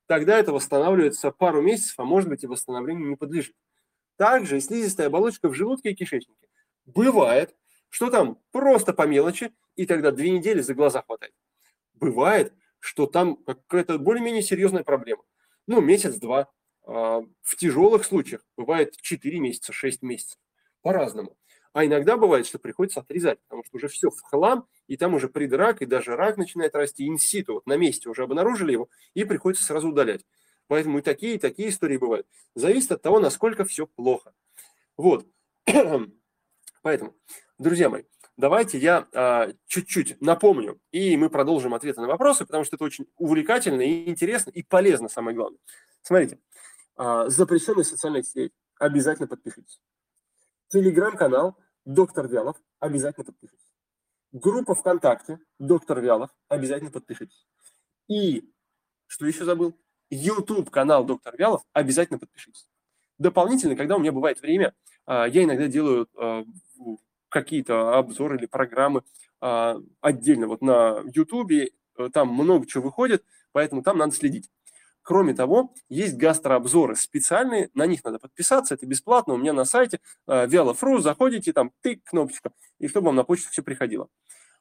[0.06, 3.54] тогда это восстанавливается пару месяцев, а может быть и восстановлению не подлежит.
[4.16, 6.48] Также слизистая оболочка в желудке и кишечнике.
[6.86, 7.54] Бывает,
[7.90, 11.34] что там просто по мелочи, и тогда две недели за глаза хватает.
[11.94, 15.22] Бывает, что там какая-то более-менее серьезная проблема.
[15.66, 16.50] Ну, месяц-два.
[16.88, 20.38] А, в тяжелых случаях бывает 4 месяца, 6 месяцев,
[20.80, 21.36] по-разному.
[21.74, 25.28] А иногда бывает, что приходится отрезать, потому что уже все в хлам, и там уже
[25.28, 29.64] предрак, и даже рак начинает расти инситу, вот на месте уже обнаружили его, и приходится
[29.64, 30.24] сразу удалять.
[30.66, 32.26] Поэтому и такие, и такие истории бывают.
[32.54, 34.32] Зависит от того, насколько все плохо.
[34.96, 35.26] Вот.
[36.82, 37.14] Поэтому,
[37.58, 38.04] друзья мои,
[38.38, 43.06] давайте я а, чуть-чуть напомню, и мы продолжим ответы на вопросы, потому что это очень
[43.18, 45.58] увлекательно и интересно, и полезно, самое главное.
[46.02, 46.38] Смотрите,
[46.98, 49.80] а, запрещенной социальной сети, обязательно подпишитесь.
[50.66, 53.72] Телеграм-канал Доктор Вялов, обязательно подпишитесь.
[54.32, 57.46] Группа ВКонтакте Доктор Вялов, обязательно подпишитесь.
[58.08, 58.52] И,
[59.06, 59.78] что еще забыл?
[60.10, 62.68] YouTube канал Доктор Вялов, обязательно подпишитесь.
[63.16, 64.74] Дополнительно, когда у меня бывает время,
[65.06, 66.44] а, я иногда делаю а,
[67.28, 69.02] какие-то обзоры или программы
[70.00, 71.70] отдельно вот на YouTube,
[72.12, 74.50] там много чего выходит, поэтому там надо следить.
[75.08, 80.00] Кроме того, есть гастрообзоры специальные, на них надо подписаться, это бесплатно, у меня на сайте
[80.26, 84.08] Вялов.ру, заходите, там тык, кнопочка, и чтобы вам на почту все приходило.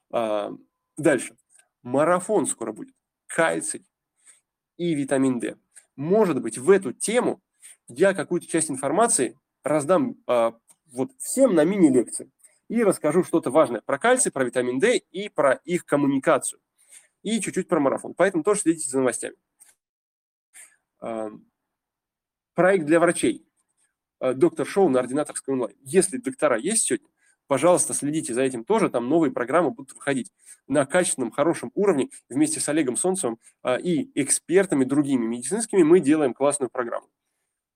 [0.09, 0.53] А,
[0.95, 1.35] дальше.
[1.83, 2.95] Марафон скоро будет.
[3.25, 3.85] Кальций
[4.77, 5.57] и витамин D.
[5.97, 7.41] Может быть, в эту тему
[7.89, 10.53] я какую-то часть информации раздам а,
[10.93, 12.31] вот всем на мини-лекции
[12.69, 16.61] и расскажу что-то важное про кальций, про витамин D и про их коммуникацию.
[17.21, 18.13] и чуть-чуть про марафон.
[18.13, 19.35] Поэтому тоже следите за новостями.
[20.99, 23.47] Проект для врачей.
[24.19, 25.75] Доктор Шоу на ординаторской онлайн.
[25.81, 27.07] Если доктора есть сегодня,
[27.47, 28.89] пожалуйста, следите за этим тоже.
[28.89, 30.31] Там новые программы будут выходить
[30.67, 32.09] на качественном, хорошем уровне.
[32.29, 37.07] Вместе с Олегом Солнцевым и экспертами другими медицинскими мы делаем классную программу.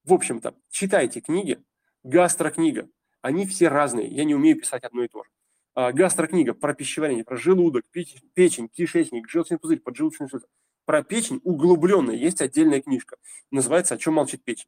[0.03, 1.63] В общем-то, читайте книги.
[2.03, 2.89] Гастрокнига.
[3.21, 4.07] Они все разные.
[4.07, 5.29] Я не умею писать одно и то же.
[5.75, 10.49] А, гастрокнига про пищеварение, про желудок, печень, кишечник, желчный пузырь, поджелудочный сосуд.
[10.91, 13.15] Про печень углубленная есть отдельная книжка.
[13.49, 14.67] Называется «О чем молчит печень».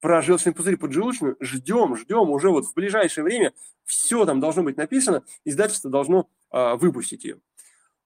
[0.00, 3.52] Про желчный пузырь поджелудочную ждем, ждем уже вот в ближайшее время.
[3.84, 5.24] Все там должно быть написано.
[5.44, 7.38] Издательство должно а, выпустить ее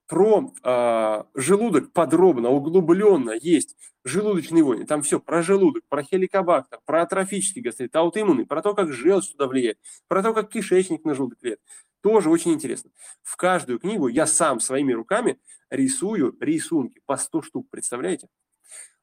[0.09, 4.87] про э, желудок подробно, углубленно есть желудочные войны.
[4.87, 9.49] Там все про желудок, про хеликобактер, про атрофический гастрит, аутоиммунный, про то, как желчь туда
[9.49, 11.61] влияет, про то, как кишечник на желудок влияет.
[12.07, 12.92] Тоже очень интересно.
[13.25, 15.40] В каждую книгу я сам своими руками
[15.71, 18.29] рисую рисунки по 100 штук, представляете?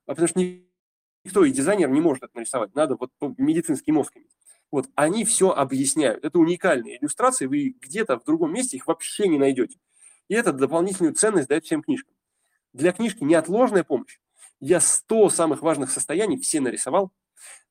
[0.05, 2.73] А потому что никто и дизайнер не может это нарисовать.
[2.75, 4.31] Надо вот медицинский мозг иметь.
[4.71, 6.23] Вот они все объясняют.
[6.23, 9.79] Это уникальные иллюстрации, вы где-то в другом месте их вообще не найдете.
[10.29, 12.15] И это дополнительную ценность дает всем книжкам.
[12.71, 14.21] Для книжки неотложная помощь.
[14.61, 17.11] Я 100 самых важных состояний все нарисовал,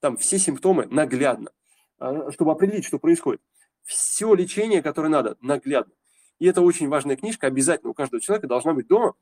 [0.01, 1.53] там все симптомы наглядно,
[1.99, 3.41] а, чтобы определить, что происходит.
[3.85, 5.93] Все лечение, которое надо, наглядно.
[6.39, 9.15] И это очень важная книжка, обязательно у каждого человека должна быть дома.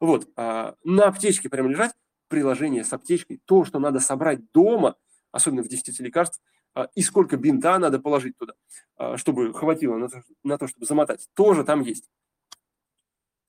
[0.00, 1.92] Вот, а, на аптечке прямо лежать
[2.28, 4.96] приложение с аптечкой, то, что надо собрать дома,
[5.32, 6.40] особенно в дефиците лекарств,
[6.74, 8.54] а, и сколько бинта надо положить туда,
[9.16, 12.08] чтобы хватило на то, на то, чтобы замотать, тоже там есть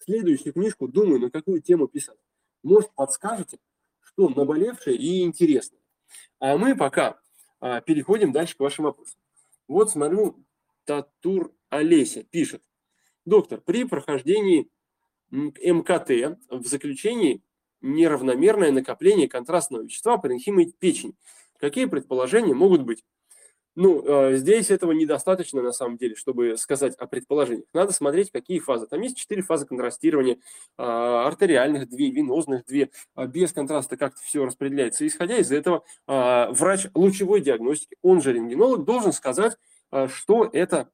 [0.09, 2.17] следующую книжку думаю, на какую тему писать.
[2.63, 3.59] Может, подскажете,
[4.01, 5.79] что наболевшее и интересное.
[6.39, 7.19] А мы пока
[7.59, 9.19] а, переходим дальше к вашим вопросам.
[9.67, 10.43] Вот смотрю,
[10.89, 12.63] Татур Олеся пишет.
[13.23, 14.71] Доктор, при прохождении
[15.29, 17.43] МКТ в заключении
[17.81, 21.13] неравномерное накопление контрастного вещества паренхимы печени.
[21.59, 23.05] Какие предположения могут быть?
[23.75, 27.67] Ну, э, здесь этого недостаточно, на самом деле, чтобы сказать о предположениях.
[27.71, 28.87] Надо смотреть, какие фазы.
[28.87, 30.39] Там есть четыре фазы контрастирования,
[30.79, 35.05] э, артериальных две, венозных две, э, без контраста как-то все распределяется.
[35.05, 39.55] Исходя из этого, врач лучевой диагностики, он же рентгенолог, должен сказать,
[40.07, 40.89] что это,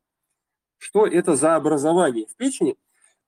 [0.77, 2.77] что это за образование в печени,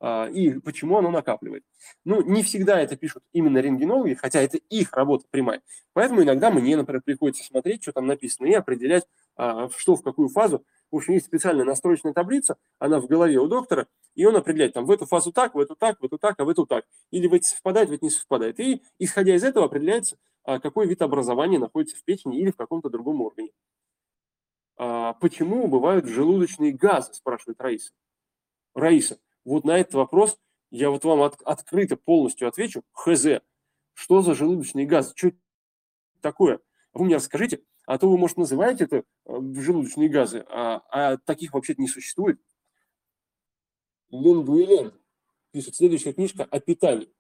[0.03, 1.63] и почему оно накапливает.
[2.06, 5.62] Ну, не всегда это пишут именно рентгенологи, хотя это их работа прямая.
[5.93, 10.30] Поэтому иногда мне, например, приходится смотреть, что там написано, и определять, а, что в какую
[10.30, 10.63] фазу.
[10.91, 14.86] В общем, есть специальная настроечная таблица, она в голове у доктора, и он определяет, там,
[14.86, 16.86] в эту фазу так, в эту так, в эту так, а в эту так.
[17.12, 18.60] Или в эти совпадает, в эти не совпадает.
[18.60, 22.89] И, исходя из этого, определяется, а, какой вид образования находится в печени или в каком-то
[22.89, 23.49] другом органе.
[24.77, 27.91] А, почему бывают желудочные газы, спрашивает Раиса.
[28.75, 30.37] Раиса, вот на этот вопрос
[30.69, 32.83] я вот вам от, открыто полностью отвечу.
[32.91, 33.41] ХЗ.
[33.93, 35.13] Что за желудочные газы?
[35.15, 35.31] Что
[36.21, 36.59] такое?
[36.93, 41.53] Вы мне расскажите, а то вы, может, называете это э, желудочные газы, а, а таких
[41.53, 42.39] вообще-то не существует.
[44.09, 44.93] Лингуилен
[45.51, 47.11] пишет, следующая книжка о питании.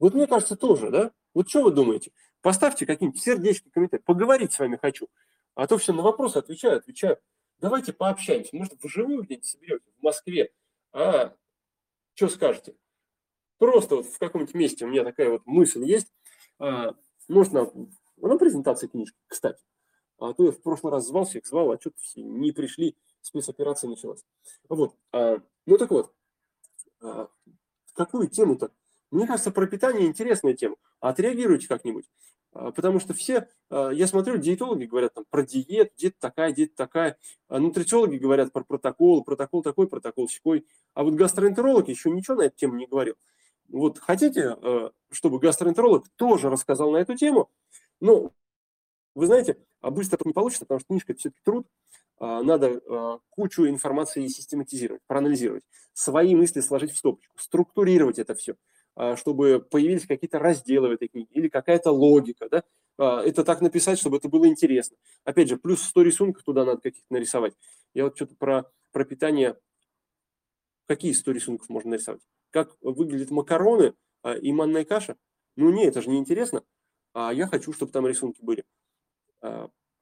[0.00, 1.12] Вот мне кажется, тоже, да?
[1.34, 2.10] Вот что вы думаете?
[2.40, 4.02] Поставьте какие-нибудь сердечки, комментарии.
[4.02, 5.08] Поговорить с вами хочу.
[5.54, 7.18] А то все на вопросы отвечаю, отвечаю.
[7.58, 8.56] Давайте пообщаемся.
[8.56, 10.52] Может, вживую где-нибудь соберете в Москве.
[10.92, 11.34] А,
[12.14, 12.76] что скажете?
[13.58, 16.12] Просто вот в каком-нибудь месте у меня такая вот мысль есть.
[16.58, 16.94] А,
[17.28, 17.70] можно
[18.16, 19.62] на презентации книжки, кстати.
[20.18, 23.88] А то я в прошлый раз звал всех, звал, а что-то все не пришли, спецоперация
[23.88, 24.24] началась.
[24.68, 24.94] Вот.
[25.12, 26.12] А, ну так вот,
[27.00, 27.28] а,
[27.94, 28.72] какую тему-то?
[29.10, 30.76] Мне кажется, про питание интересная тема.
[31.00, 32.10] Отреагируйте как-нибудь.
[32.54, 36.76] А, потому что все, а, я смотрю, диетологи говорят там про диет, диета такая, диета
[36.76, 37.18] такая.
[37.48, 40.66] А нутрициологи говорят про протокол, протокол такой, протокол секой.
[40.94, 43.16] А вот гастроэнтеролог еще ничего на эту тему не говорил.
[43.68, 44.56] Вот хотите,
[45.10, 47.50] чтобы гастроэнтеролог тоже рассказал на эту тему?
[48.00, 48.32] Ну,
[49.14, 51.66] вы знаете, быстро не получится, потому что книжка– все-таки труд.
[52.20, 55.64] Надо кучу информации систематизировать, проанализировать,
[55.94, 58.54] свои мысли сложить в стопочку, структурировать это все,
[59.16, 62.48] чтобы появились какие-то разделы в этой книге или какая-то логика.
[62.48, 62.62] Да?
[63.22, 64.96] Это так написать, чтобы это было интересно.
[65.24, 67.54] Опять же, плюс 100 рисунков туда надо каких-то нарисовать.
[67.92, 69.58] Я вот что-то про, про питание.
[70.86, 72.20] Какие 100 рисунков можно нарисовать?
[72.50, 73.94] Как выглядят макароны
[74.40, 75.16] и манная каша?
[75.56, 76.62] Ну, не, это же интересно.
[77.14, 78.64] А я хочу, чтобы там рисунки были.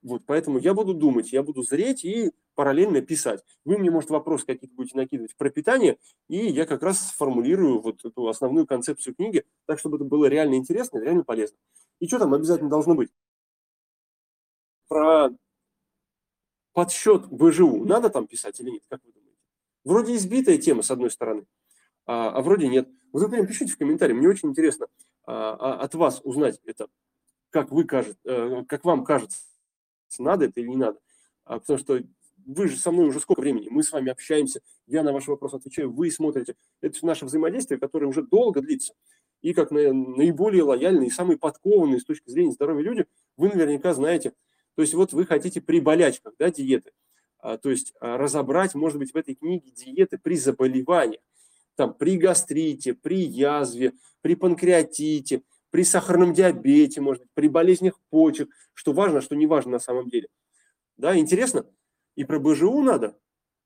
[0.02, 3.42] А, вот, поэтому я буду думать, я буду зреть и параллельно писать.
[3.64, 5.98] Вы мне, может, вопросы какие-то будете накидывать про питание,
[6.28, 10.56] и я как раз сформулирую вот эту основную концепцию книги, так, чтобы это было реально
[10.56, 11.56] интересно, реально полезно.
[12.00, 13.10] И что там обязательно должно быть?
[14.88, 15.30] Про
[16.72, 19.38] подсчет БЖУ надо там писать или нет, как вы думаете?
[19.84, 21.46] Вроде избитая тема, с одной стороны,
[22.06, 22.88] а, а вроде нет.
[23.12, 24.88] Вот прям пишите в комментарии, мне очень интересно
[25.24, 26.88] а, а, от вас узнать это,
[27.50, 29.38] как вы кажет, э, как вам кажется,
[30.20, 30.98] надо это или не надо.
[31.44, 32.00] А, потому что
[32.44, 35.56] вы же со мной уже сколько времени, мы с вами общаемся, я на ваши вопросы
[35.56, 36.56] отвечаю, вы смотрите.
[36.80, 38.94] Это наше взаимодействие, которое уже долго длится.
[39.42, 43.06] И как наиболее лояльные, самые подкованные с точки зрения здоровья люди,
[43.36, 44.32] вы наверняка знаете.
[44.74, 46.92] То есть вот вы хотите при болячках, да, диеты.
[47.38, 51.22] А, то есть а, разобрать, может быть, в этой книге диеты при заболеваниях.
[51.74, 55.42] Там при гастрите, при язве, при панкреатите,
[55.72, 60.08] при сахарном диабете, может быть, при болезнях почек, что важно, что не важно на самом
[60.08, 60.28] деле.
[60.98, 61.66] Да, интересно?
[62.14, 63.18] И про БЖУ надо.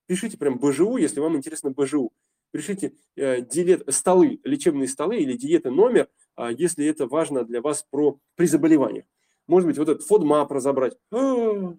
[0.06, 2.12] Пишите прям БЖУ, если вам интересно БЖУ.
[2.52, 7.84] Пишите э, диет, столы, лечебные столы или диеты номер, э, если это важно для вас
[7.90, 9.04] про, при заболеваниях.
[9.48, 10.96] Может быть, вот этот FODMAP разобрать.
[11.10, 11.74] А,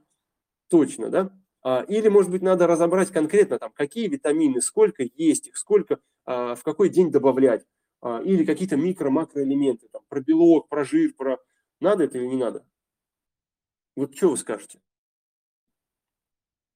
[0.70, 1.32] точно, да?
[1.64, 6.56] А, или, может быть, надо разобрать конкретно, там, какие витамины, сколько есть их, сколько, а,
[6.56, 7.66] в какой день добавлять.
[8.02, 11.40] А, или какие-то микро-макроэлементы, там, про белок, про жир, про...
[11.80, 12.66] Надо это или не надо?
[13.96, 14.80] Вот что вы скажете?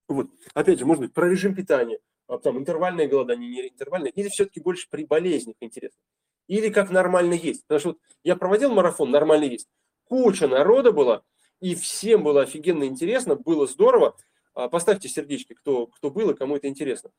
[0.07, 0.29] Вот.
[0.53, 4.59] Опять же, может быть, про режим питания, а там интервальное голодание, не интервальное, или все-таки
[4.59, 5.99] больше при болезнях интересно.
[6.47, 7.63] Или как нормально есть.
[7.65, 9.69] Потому что вот я проводил марафон «Нормально есть».
[10.05, 11.23] Куча народа была,
[11.61, 14.17] и всем было офигенно интересно, было здорово.
[14.53, 17.11] А, поставьте сердечки, кто, кто был и кому это интересно.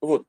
[0.00, 0.26] Вот.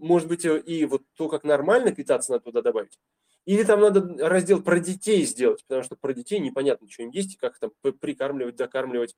[0.00, 2.98] Может быть, и вот то, как нормально питаться, надо туда добавить.
[3.44, 7.36] Или там надо раздел про детей сделать, потому что про детей непонятно, что им есть,
[7.36, 9.16] как там прикармливать, докармливать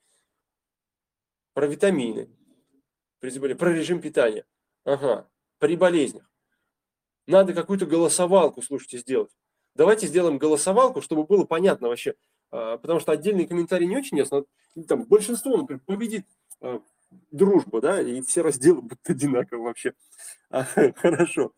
[1.55, 2.29] про витамины,
[3.21, 4.45] при заболевании, про режим питания.
[4.85, 5.29] Ага,
[5.59, 6.31] при болезнях.
[7.27, 9.31] Надо какую-то голосовалку, слушайте, сделать.
[9.75, 12.15] Давайте сделаем голосовалку, чтобы было понятно вообще.
[12.51, 14.45] А, потому что отдельные комментарии не очень ясно.
[14.89, 16.27] Там большинство, например, победит
[16.61, 16.81] а,
[17.31, 19.95] дружба, да, и все разделы будут одинаково вообще.
[20.51, 20.65] А,
[20.97, 21.53] хорошо.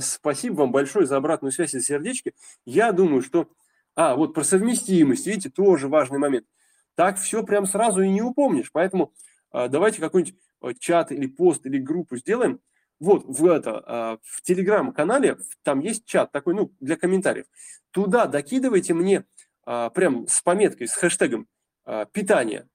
[0.00, 2.34] Спасибо вам большое за обратную связь и сердечки.
[2.64, 3.48] Я думаю, что...
[3.96, 6.46] А, вот про совместимость, видите, тоже важный момент
[6.94, 8.70] так все прям сразу и не упомнишь.
[8.72, 9.12] Поэтому
[9.50, 12.60] а, давайте какой-нибудь а, чат или пост или группу сделаем.
[13.00, 17.46] Вот в это а, в телеграм-канале там есть чат такой, ну для комментариев.
[17.90, 19.24] Туда докидывайте мне
[19.64, 21.48] прям с пометкой, с хэштегом
[22.12, 22.68] питание.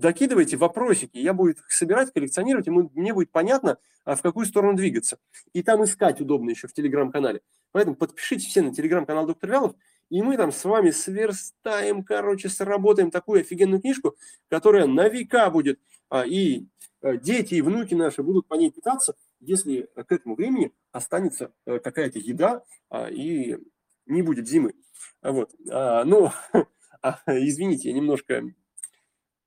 [0.00, 5.18] Докидывайте вопросики, я буду их собирать, коллекционировать, и мне будет понятно, в какую сторону двигаться.
[5.52, 7.40] И там искать удобно еще в телеграм-канале.
[7.72, 9.74] Поэтому подпишитесь все на телеграм-канал Доктор Вялов,
[10.10, 14.16] и мы там с вами сверстаем, короче, сработаем такую офигенную книжку,
[14.48, 16.66] которая на века будет, а, и
[17.02, 21.78] а, дети, и внуки наши будут по ней питаться, если к этому времени останется э,
[21.78, 23.58] какая-то еда а, и
[24.06, 24.74] не будет зимы.
[25.22, 25.52] Вот.
[25.64, 26.30] Ну,
[27.26, 28.42] извините, я немножко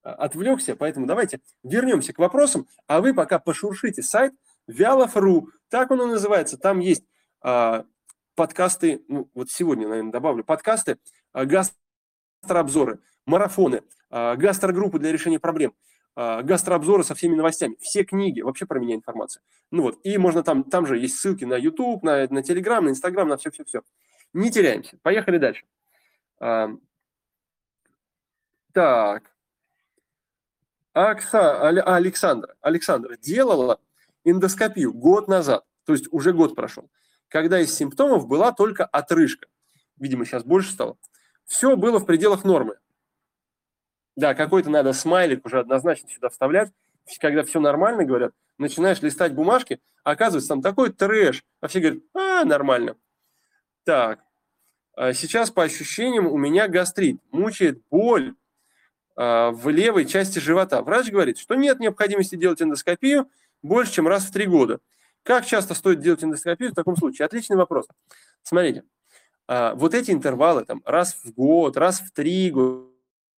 [0.04, 4.34] отвлекся, поэтому давайте вернемся к вопросам, а вы пока пошуршите сайт
[4.68, 7.04] Вялов.ру, так он и называется, там есть
[8.36, 10.98] подкасты, ну, вот сегодня, наверное, добавлю, подкасты,
[11.34, 15.74] а, гастрообзоры, марафоны, а, гастрогруппы для решения проблем,
[16.16, 19.44] а, гастрообзоры со всеми новостями, все книги, вообще про меня информация.
[19.70, 22.90] Ну вот, и можно там, там же есть ссылки на YouTube, на, на Telegram, на
[22.90, 23.82] Instagram, на все-все-все.
[24.34, 24.98] Не теряемся.
[25.04, 25.66] Поехали дальше.
[28.74, 29.31] Так.
[30.94, 33.80] Акса, Александра, Александра делала
[34.24, 36.90] эндоскопию год назад, то есть уже год прошел
[37.32, 39.48] когда из симптомов была только отрыжка.
[39.98, 40.98] Видимо, сейчас больше стало.
[41.46, 42.78] Все было в пределах нормы.
[44.18, 46.72] Да, какой-то надо смайлик уже однозначно сюда вставлять.
[47.20, 51.44] Когда все нормально, говорят, начинаешь листать бумажки, оказывается, там такой трэш.
[51.62, 52.98] А все говорят, а, нормально.
[53.86, 54.20] Так,
[54.94, 58.41] а сейчас по ощущениям у меня гастрит, мучает боль а,
[59.22, 60.82] в левой части живота.
[60.82, 63.30] Врач говорит, что нет необходимости делать эндоскопию
[63.62, 64.80] больше, чем раз в три года.
[65.24, 67.28] Как часто стоит делать эндоскопию в таком случае?
[67.28, 67.86] Отличный вопрос.
[68.42, 68.84] Смотрите,
[69.48, 72.88] а, вот эти интервалы там раз в год, раз в три года,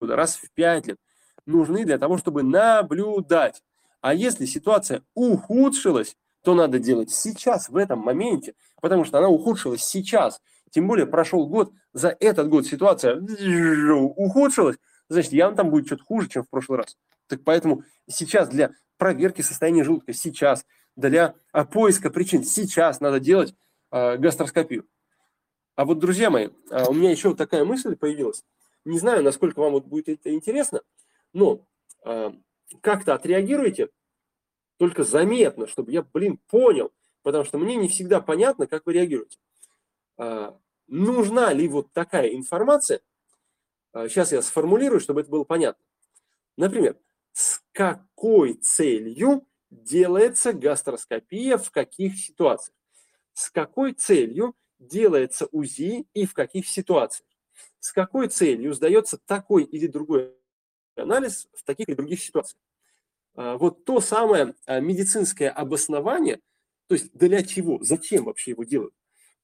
[0.02, 0.98] раз в пять лет
[1.46, 3.62] нужны для того, чтобы наблюдать.
[4.00, 9.84] А если ситуация ухудшилась, то надо делать сейчас, в этом моменте, потому что она ухудшилась
[9.84, 10.42] сейчас.
[10.72, 14.78] Тем более прошел год, за этот год ситуация ухудшилась,
[15.14, 16.98] значит, явно там будет что-то хуже, чем в прошлый раз.
[17.28, 22.44] Так поэтому сейчас для проверки состояния желудка, сейчас– для а, поиска причин.
[22.44, 23.56] Сейчас надо делать
[23.92, 24.88] а, гастроскопию.
[25.76, 28.44] А вот, друзья мои, а, у меня еще такая мысль появилась.
[28.86, 30.82] Не знаю, насколько вам вот будет это интересно,
[31.32, 31.66] но
[32.82, 33.88] как-то отреагируйте,
[34.78, 36.92] только заметно, чтобы я, блин, понял,
[37.22, 39.38] потому что мне не всегда понятно, как вы реагируете.
[40.88, 43.00] Нужна ли вот такая информация?
[43.94, 45.84] Сейчас я сформулирую, чтобы это было понятно.
[46.58, 46.98] Например,
[47.34, 52.76] с какой целью делается гастроскопия в каких ситуациях.
[53.34, 57.28] с какой целью делается УЗИ и в каких ситуациях.
[57.80, 60.34] С какой целью сдается такой или другой
[60.98, 62.60] анализ в таких или других ситуациях.
[63.36, 66.40] А, вот то самое а, медицинское обоснование,
[66.88, 68.94] то есть для чего, зачем вообще его делают,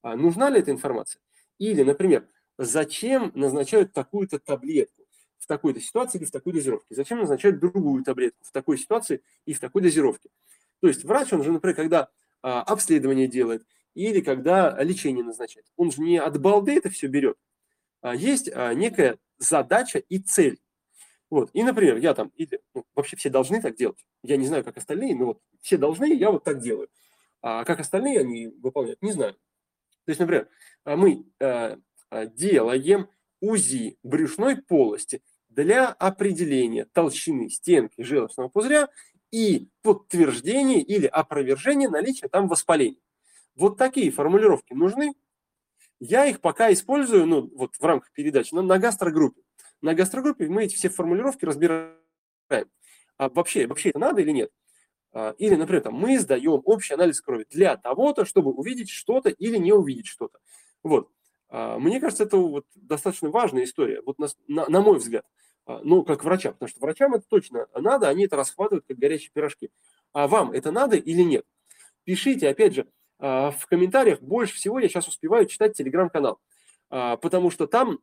[0.01, 1.21] а, нужна ли эта информация.
[1.57, 2.27] Или, например,
[2.59, 5.03] зачем назначают такую-то таблетку
[5.37, 9.53] в такой-то ситуации или в такой дозировке, зачем назначают другую таблетку в такой ситуации и
[9.53, 10.29] в такой дозировке.
[10.81, 12.09] То есть врач, он же, например, когда
[12.41, 17.37] обследование делает или когда лечение назначает, он же не от балды это все берет.
[18.03, 20.59] Есть некая задача и цель.
[21.29, 21.49] Вот.
[21.53, 24.05] И, например, я там, или, ну, вообще все должны так делать.
[24.23, 26.89] Я не знаю, как остальные, но вот все должны, я вот так делаю.
[27.41, 29.33] А как остальные они выполняют, не знаю.
[29.33, 30.49] То есть, например,
[30.85, 31.77] а, мы а,
[32.11, 33.09] делаем
[33.41, 38.89] УЗИ брюшной полости для определения толщины стенки желчного пузыря
[39.31, 43.01] и подтверждения или опровержения наличия там воспаления.
[43.55, 45.13] Вот такие формулировки нужны.
[45.99, 49.41] Я их пока использую, ну, вот в рамках передачи, на, на гастрогруппе.
[49.81, 51.95] На гастрогруппе мы эти все формулировки разбираем.
[53.17, 54.51] А вообще, вообще это надо или нет?
[55.11, 59.57] А, или, например, там, мы сдаем общий анализ крови для того-то, чтобы увидеть что-то или
[59.57, 60.39] не увидеть что-то.
[60.83, 61.09] Вот.
[61.49, 65.25] А, мне кажется, это вот достаточно важная история, вот на, на, на мой взгляд.
[65.65, 69.31] А, ну, как врачам, потому что врачам это точно надо, они это расхватывают как горячие
[69.33, 69.69] пирожки.
[70.13, 71.45] А вам это надо или нет?
[72.03, 72.87] Пишите, опять же,
[73.19, 74.21] в комментариях.
[74.21, 76.39] Больше всего я сейчас успеваю читать телеграм-канал,
[76.87, 77.99] потому что там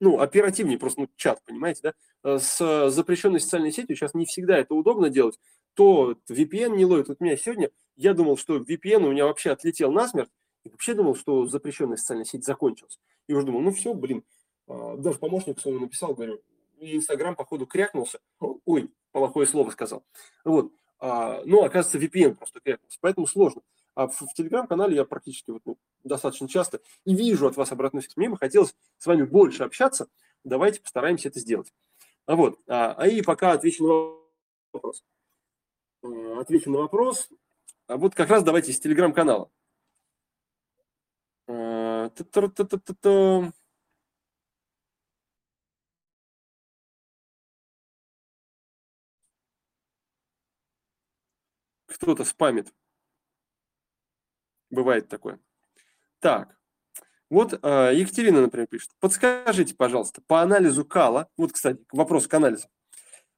[0.00, 2.38] ну, оперативнее просто ну, чат, понимаете, да?
[2.38, 5.38] С запрещенной социальной сетью сейчас не всегда это удобно делать.
[5.74, 7.08] То VPN не ловит.
[7.08, 10.30] Вот меня сегодня, я думал, что VPN у меня вообще отлетел насмерть,
[10.66, 12.98] и вообще думал, что запрещенная социальная сеть закончилась.
[13.28, 14.24] И уже думал, ну все, блин,
[14.66, 16.40] а, даже помощник своему написал, говорю,
[16.80, 18.18] Инстаграм, походу, крякнулся.
[18.40, 20.04] Ой, плохое слово сказал.
[20.44, 20.72] Вот.
[20.98, 23.62] А, ну, оказывается, VPN просто крякнулся, поэтому сложно.
[23.94, 28.16] А в, телеграм-канале я практически вот, ну, достаточно часто и вижу от вас обратную связь.
[28.16, 30.08] Мне бы хотелось с вами больше общаться.
[30.44, 31.72] Давайте постараемся это сделать.
[32.26, 34.16] А вот, а, а и пока отвечу на
[34.72, 35.04] вопрос.
[36.02, 37.30] А, отвечу на вопрос.
[37.86, 39.48] А вот как раз давайте из телеграм-канала.
[41.48, 42.10] А,
[51.86, 52.72] Кто-то спамит.
[54.70, 55.38] Бывает такое.
[56.20, 56.56] Так,
[57.30, 58.90] вот э, Екатерина, например, пишет.
[59.00, 62.68] Подскажите, пожалуйста, по анализу кала, вот, кстати, вопрос к анализу,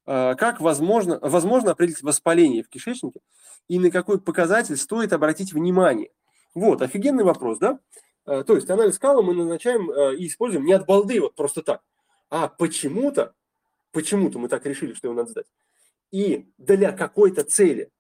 [0.06, 3.20] э, как возможно, возможно определить воспаление в кишечнике
[3.68, 6.10] и на какой показатель стоит обратить внимание?
[6.54, 7.78] Вот, офигенный вопрос, да?
[8.26, 11.62] Э, то есть анализ кала мы назначаем э, и используем не от балды, вот просто
[11.62, 11.82] так,
[12.30, 13.34] а почему-то,
[13.92, 15.46] почему-то мы так решили, что его надо сдать.
[16.10, 17.90] И для какой-то цели,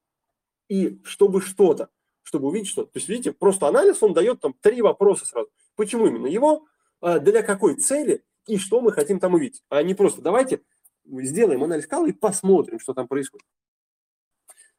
[0.68, 1.90] и чтобы что-то
[2.28, 2.92] чтобы увидеть что-то.
[2.92, 5.48] То есть, видите, просто анализ, он дает там три вопроса сразу.
[5.76, 6.66] Почему именно его,
[7.00, 9.62] а, для какой цели и что мы хотим там увидеть.
[9.70, 10.60] А не просто давайте
[11.06, 13.46] сделаем анализ кала и посмотрим, что там происходит.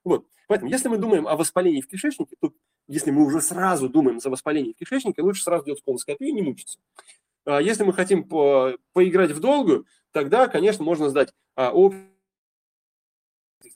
[0.04, 0.28] Вот.
[0.48, 2.54] Поэтому, если мы думаем о воспалении в кишечнике, то
[2.90, 6.42] если мы уже сразу думаем за воспаление в кишечнике, лучше сразу делать колоноскопию и не
[6.42, 6.80] мучиться.
[7.46, 11.72] А если мы хотим по, поиграть в долгую, тогда, конечно, можно сдать а,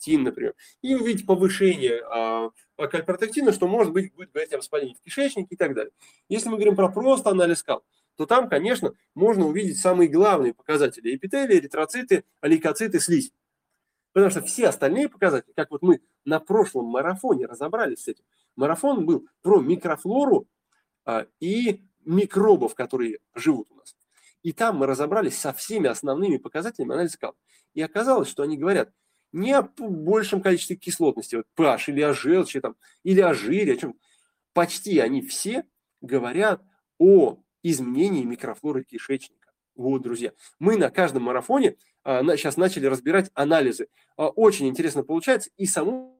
[0.07, 5.49] например, и увидеть повышение а, кальпротектина, что может быть будет говорить о воспалении в кишечнике
[5.51, 5.93] и так далее.
[6.27, 7.83] Если мы говорим про просто анализ кал,
[8.15, 13.31] то там, конечно, можно увидеть самые главные показатели эпителия, эритроциты, лейкоциты, слизь.
[14.13, 18.23] Потому что все остальные показатели, как вот мы на прошлом марафоне разобрались с этим,
[18.55, 20.47] марафон был про микрофлору
[21.05, 23.95] а, и микробов, которые живут у нас.
[24.43, 27.35] И там мы разобрались со всеми основными показателями анализа кал.
[27.73, 28.91] И оказалось, что они говорят–
[29.33, 33.77] не о большем количестве кислотности, вот pH, или о желчи, там, или о жире, о
[33.77, 33.95] чем.
[34.53, 35.65] Почти они все
[36.01, 36.61] говорят
[36.99, 39.42] о изменении микрофлоры кишечника.
[39.75, 43.87] Вот, друзья, мы на каждом марафоне а, сейчас начали разбирать анализы.
[44.17, 46.19] А, очень интересно получается, и саму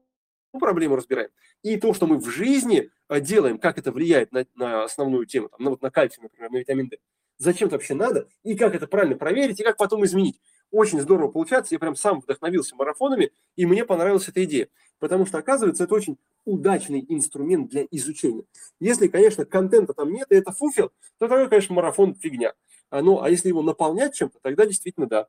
[0.52, 1.30] проблему разбираем,
[1.62, 5.48] и то, что мы в жизни а, делаем, как это влияет на, на основную тему,
[5.48, 6.98] там, на, вот на кальций, например, на витамин D.
[7.38, 10.40] Зачем это вообще надо, и как это правильно проверить, и как потом изменить
[10.74, 11.74] очень здорово получается.
[11.74, 14.68] Я прям сам вдохновился марафонами, и мне понравилась эта идея.
[14.98, 18.44] Потому что, оказывается, это очень удачный инструмент для изучения.
[18.80, 22.54] Если, конечно, контента там нет, и это фуфел, то тогда, конечно, марафон фигня.
[22.94, 25.26] А, ну, а если его наполнять чем-то, тогда действительно да.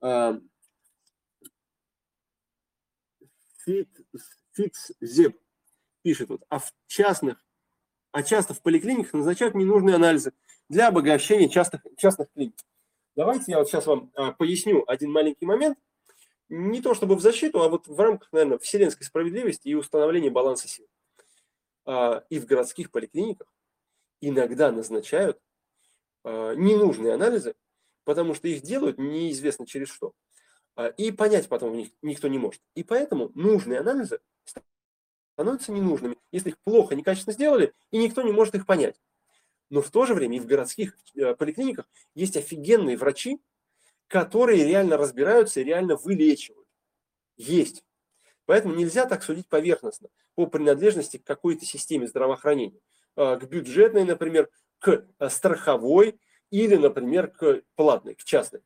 [0.00, 0.36] А,
[3.64, 5.38] Фикс Зеб
[6.02, 7.46] пишет вот, а в частных,
[8.10, 10.32] а часто в поликлиниках назначают ненужные анализы
[10.68, 12.56] для обогащения частных, частных клиник.
[13.14, 15.78] Давайте я вот сейчас вам а, поясню один маленький момент.
[16.48, 20.66] Не то чтобы в защиту, а вот в рамках, наверное, вселенской справедливости и установления баланса
[20.66, 20.88] сил.
[21.86, 23.46] и в городских поликлиниках
[24.20, 25.40] иногда назначают
[26.24, 27.54] ненужные анализы,
[28.04, 30.12] потому что их делают неизвестно через что.
[30.74, 32.60] А, и понять потом них никто не может.
[32.74, 34.20] И поэтому нужные анализы
[35.34, 39.00] становятся ненужными, если их плохо, некачественно сделали, и никто не может их понять.
[39.70, 43.40] Но в то же время и в городских э, поликлиниках есть офигенные врачи,
[44.08, 46.68] которые реально разбираются и реально вылечивают.
[47.36, 47.82] Есть.
[48.44, 52.78] Поэтому нельзя так судить поверхностно по принадлежности к какой-то системе здравоохранения.
[53.14, 54.50] К бюджетной, например,
[54.82, 56.18] к э, страховой
[56.50, 58.62] или, например, к платной, к частной.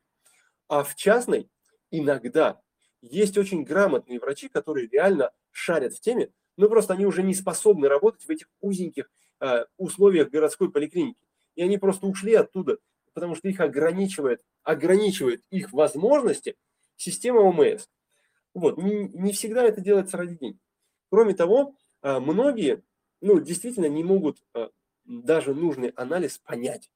[0.66, 1.50] А в частной
[1.90, 2.60] иногда
[3.02, 7.86] есть очень грамотные врачи, которые реально шарят в теме, но просто они уже не способны
[7.86, 9.10] работать в этих узеньких
[9.40, 11.20] э, условиях городской поликлиники.
[11.54, 12.78] И они просто ушли оттуда,
[13.12, 16.56] потому что их ограничивает, ограничивает их возможности
[16.96, 17.88] система ОМС.
[18.54, 18.78] Вот.
[18.78, 20.56] Не, не всегда это делается ради денег.
[21.10, 22.82] Кроме того, э, многие
[23.20, 24.70] ну, действительно не могут э,
[25.06, 26.90] даже нужный анализ понять.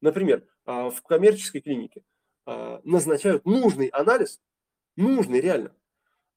[0.00, 2.02] Например, э, в коммерческой клинике
[2.44, 4.40] а, назначают нужный анализ,
[4.96, 5.74] нужный реально,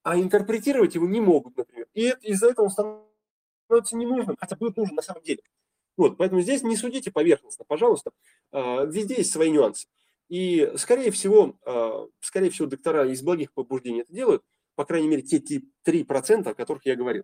[0.04, 1.88] а интерпретировать его не могут, например.
[1.94, 5.42] И из-за этого он становится ненужным, хотя будет нужен на самом деле.
[5.98, 8.12] Вот, поэтому здесь не судите поверхностно, пожалуйста.
[8.52, 9.88] А, везде есть свои нюансы.
[10.28, 14.44] И, скорее всего, а, скорее всего, доктора из благих побуждений это делают,
[14.76, 15.42] по крайней мере, те
[15.84, 17.24] 3%, о которых я говорил.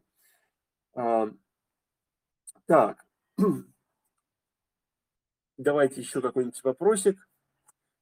[2.66, 3.06] Так,
[5.62, 7.28] давайте еще какой-нибудь вопросик.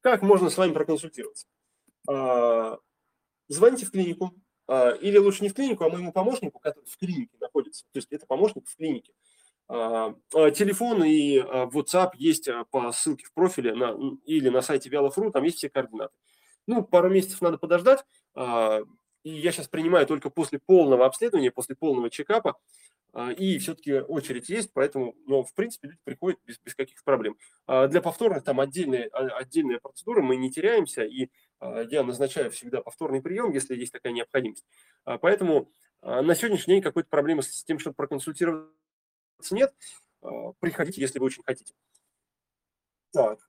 [0.01, 1.47] Как можно с вами проконсультироваться?
[2.07, 2.77] А,
[3.47, 4.33] звоните в клинику,
[4.67, 7.85] а, или лучше не в клинику, а моему помощнику, который в клинике находится.
[7.91, 9.13] То есть это помощник в клинике.
[9.67, 15.43] А, телефон и WhatsApp есть по ссылке в профиле на, или на сайте Вялов.ру, там
[15.43, 16.13] есть все координаты.
[16.65, 22.11] Ну, пару месяцев надо подождать, и я сейчас принимаю только после полного обследования, после полного
[22.11, 22.59] чекапа,
[23.37, 27.37] и все-таки очередь есть, поэтому, ну, в принципе, люди приходят без, без каких-то проблем.
[27.65, 31.29] А для повторных там отдельные, а, отдельная процедура, мы не теряемся, и
[31.89, 34.65] я назначаю всегда повторный прием, если есть такая необходимость.
[35.03, 35.69] Поэтому
[36.01, 38.71] на сегодняшний день какой-то проблемы с тем, чтобы проконсультироваться
[39.51, 39.73] нет.
[40.61, 41.73] Приходите, если вы очень хотите.
[43.11, 43.39] Так.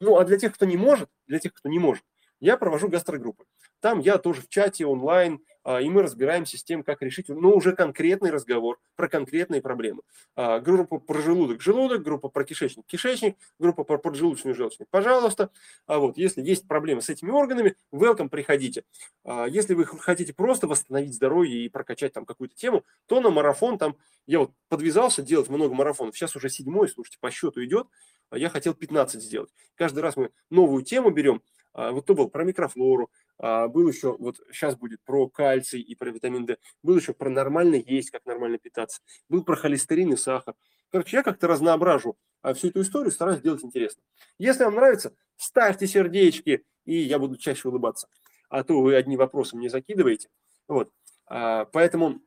[0.00, 2.04] Ну, а для тех, кто не может, для тех, кто не может,
[2.44, 3.44] я провожу гастрогруппы.
[3.80, 7.56] Там я тоже в чате онлайн, а, и мы разбираемся с тем, как решить, ну,
[7.56, 10.02] уже конкретный разговор про конкретные проблемы.
[10.36, 15.48] А, группа про желудок– желудок, группа про кишечник– кишечник, группа про поджелудочную желчник– пожалуйста.
[15.86, 18.84] А вот если есть проблемы с этими органами, welcome, приходите.
[19.24, 23.96] Если вы хотите просто восстановить здоровье и прокачать там какую-то тему, то на марафон там,
[24.26, 27.86] я вот подвязался делать много марафонов, сейчас уже седьмой, слушайте, по счету идет,
[28.32, 29.50] я хотел 15 сделать.
[29.76, 31.42] Каждый раз мы новую тему берем,
[31.74, 36.10] вот то был про микрофлору, а, был еще, вот сейчас будет про кальций и про
[36.10, 40.54] витамин D, был еще про нормально есть, как нормально питаться, был про холестерин и сахар.
[40.90, 44.02] Короче, я как-то разноображу а всю эту историю, стараюсь сделать интересно.
[44.38, 48.06] Если вам нравится, ставьте сердечки, и я буду чаще улыбаться.
[48.50, 50.28] А то вы одни вопросы мне закидываете.
[50.68, 50.92] Вот.
[51.26, 52.20] А, поэтому,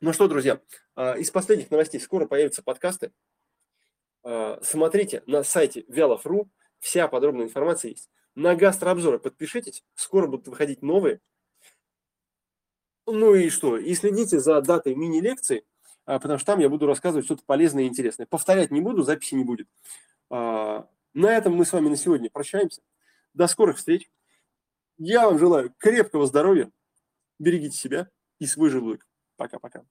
[0.00, 0.60] ну что, друзья,
[0.96, 3.12] из последних новостей скоро появятся подкасты.
[4.62, 11.20] Смотрите на сайте Вялов.ру, вся подробная информация есть на гастрообзоры подпишитесь, скоро будут выходить новые.
[13.06, 13.76] Ну и что?
[13.76, 15.64] И следите за датой мини-лекции,
[16.04, 18.26] а, потому что там я буду рассказывать что-то полезное и интересное.
[18.26, 19.68] Повторять не буду, записи не будет.
[20.30, 22.82] А, на этом мы с вами на сегодня прощаемся.
[23.34, 24.10] До скорых встреч.
[24.98, 26.70] Я вам желаю крепкого здоровья.
[27.38, 28.08] Берегите себя
[28.38, 29.06] и свой желудок.
[29.36, 29.84] Пока-пока.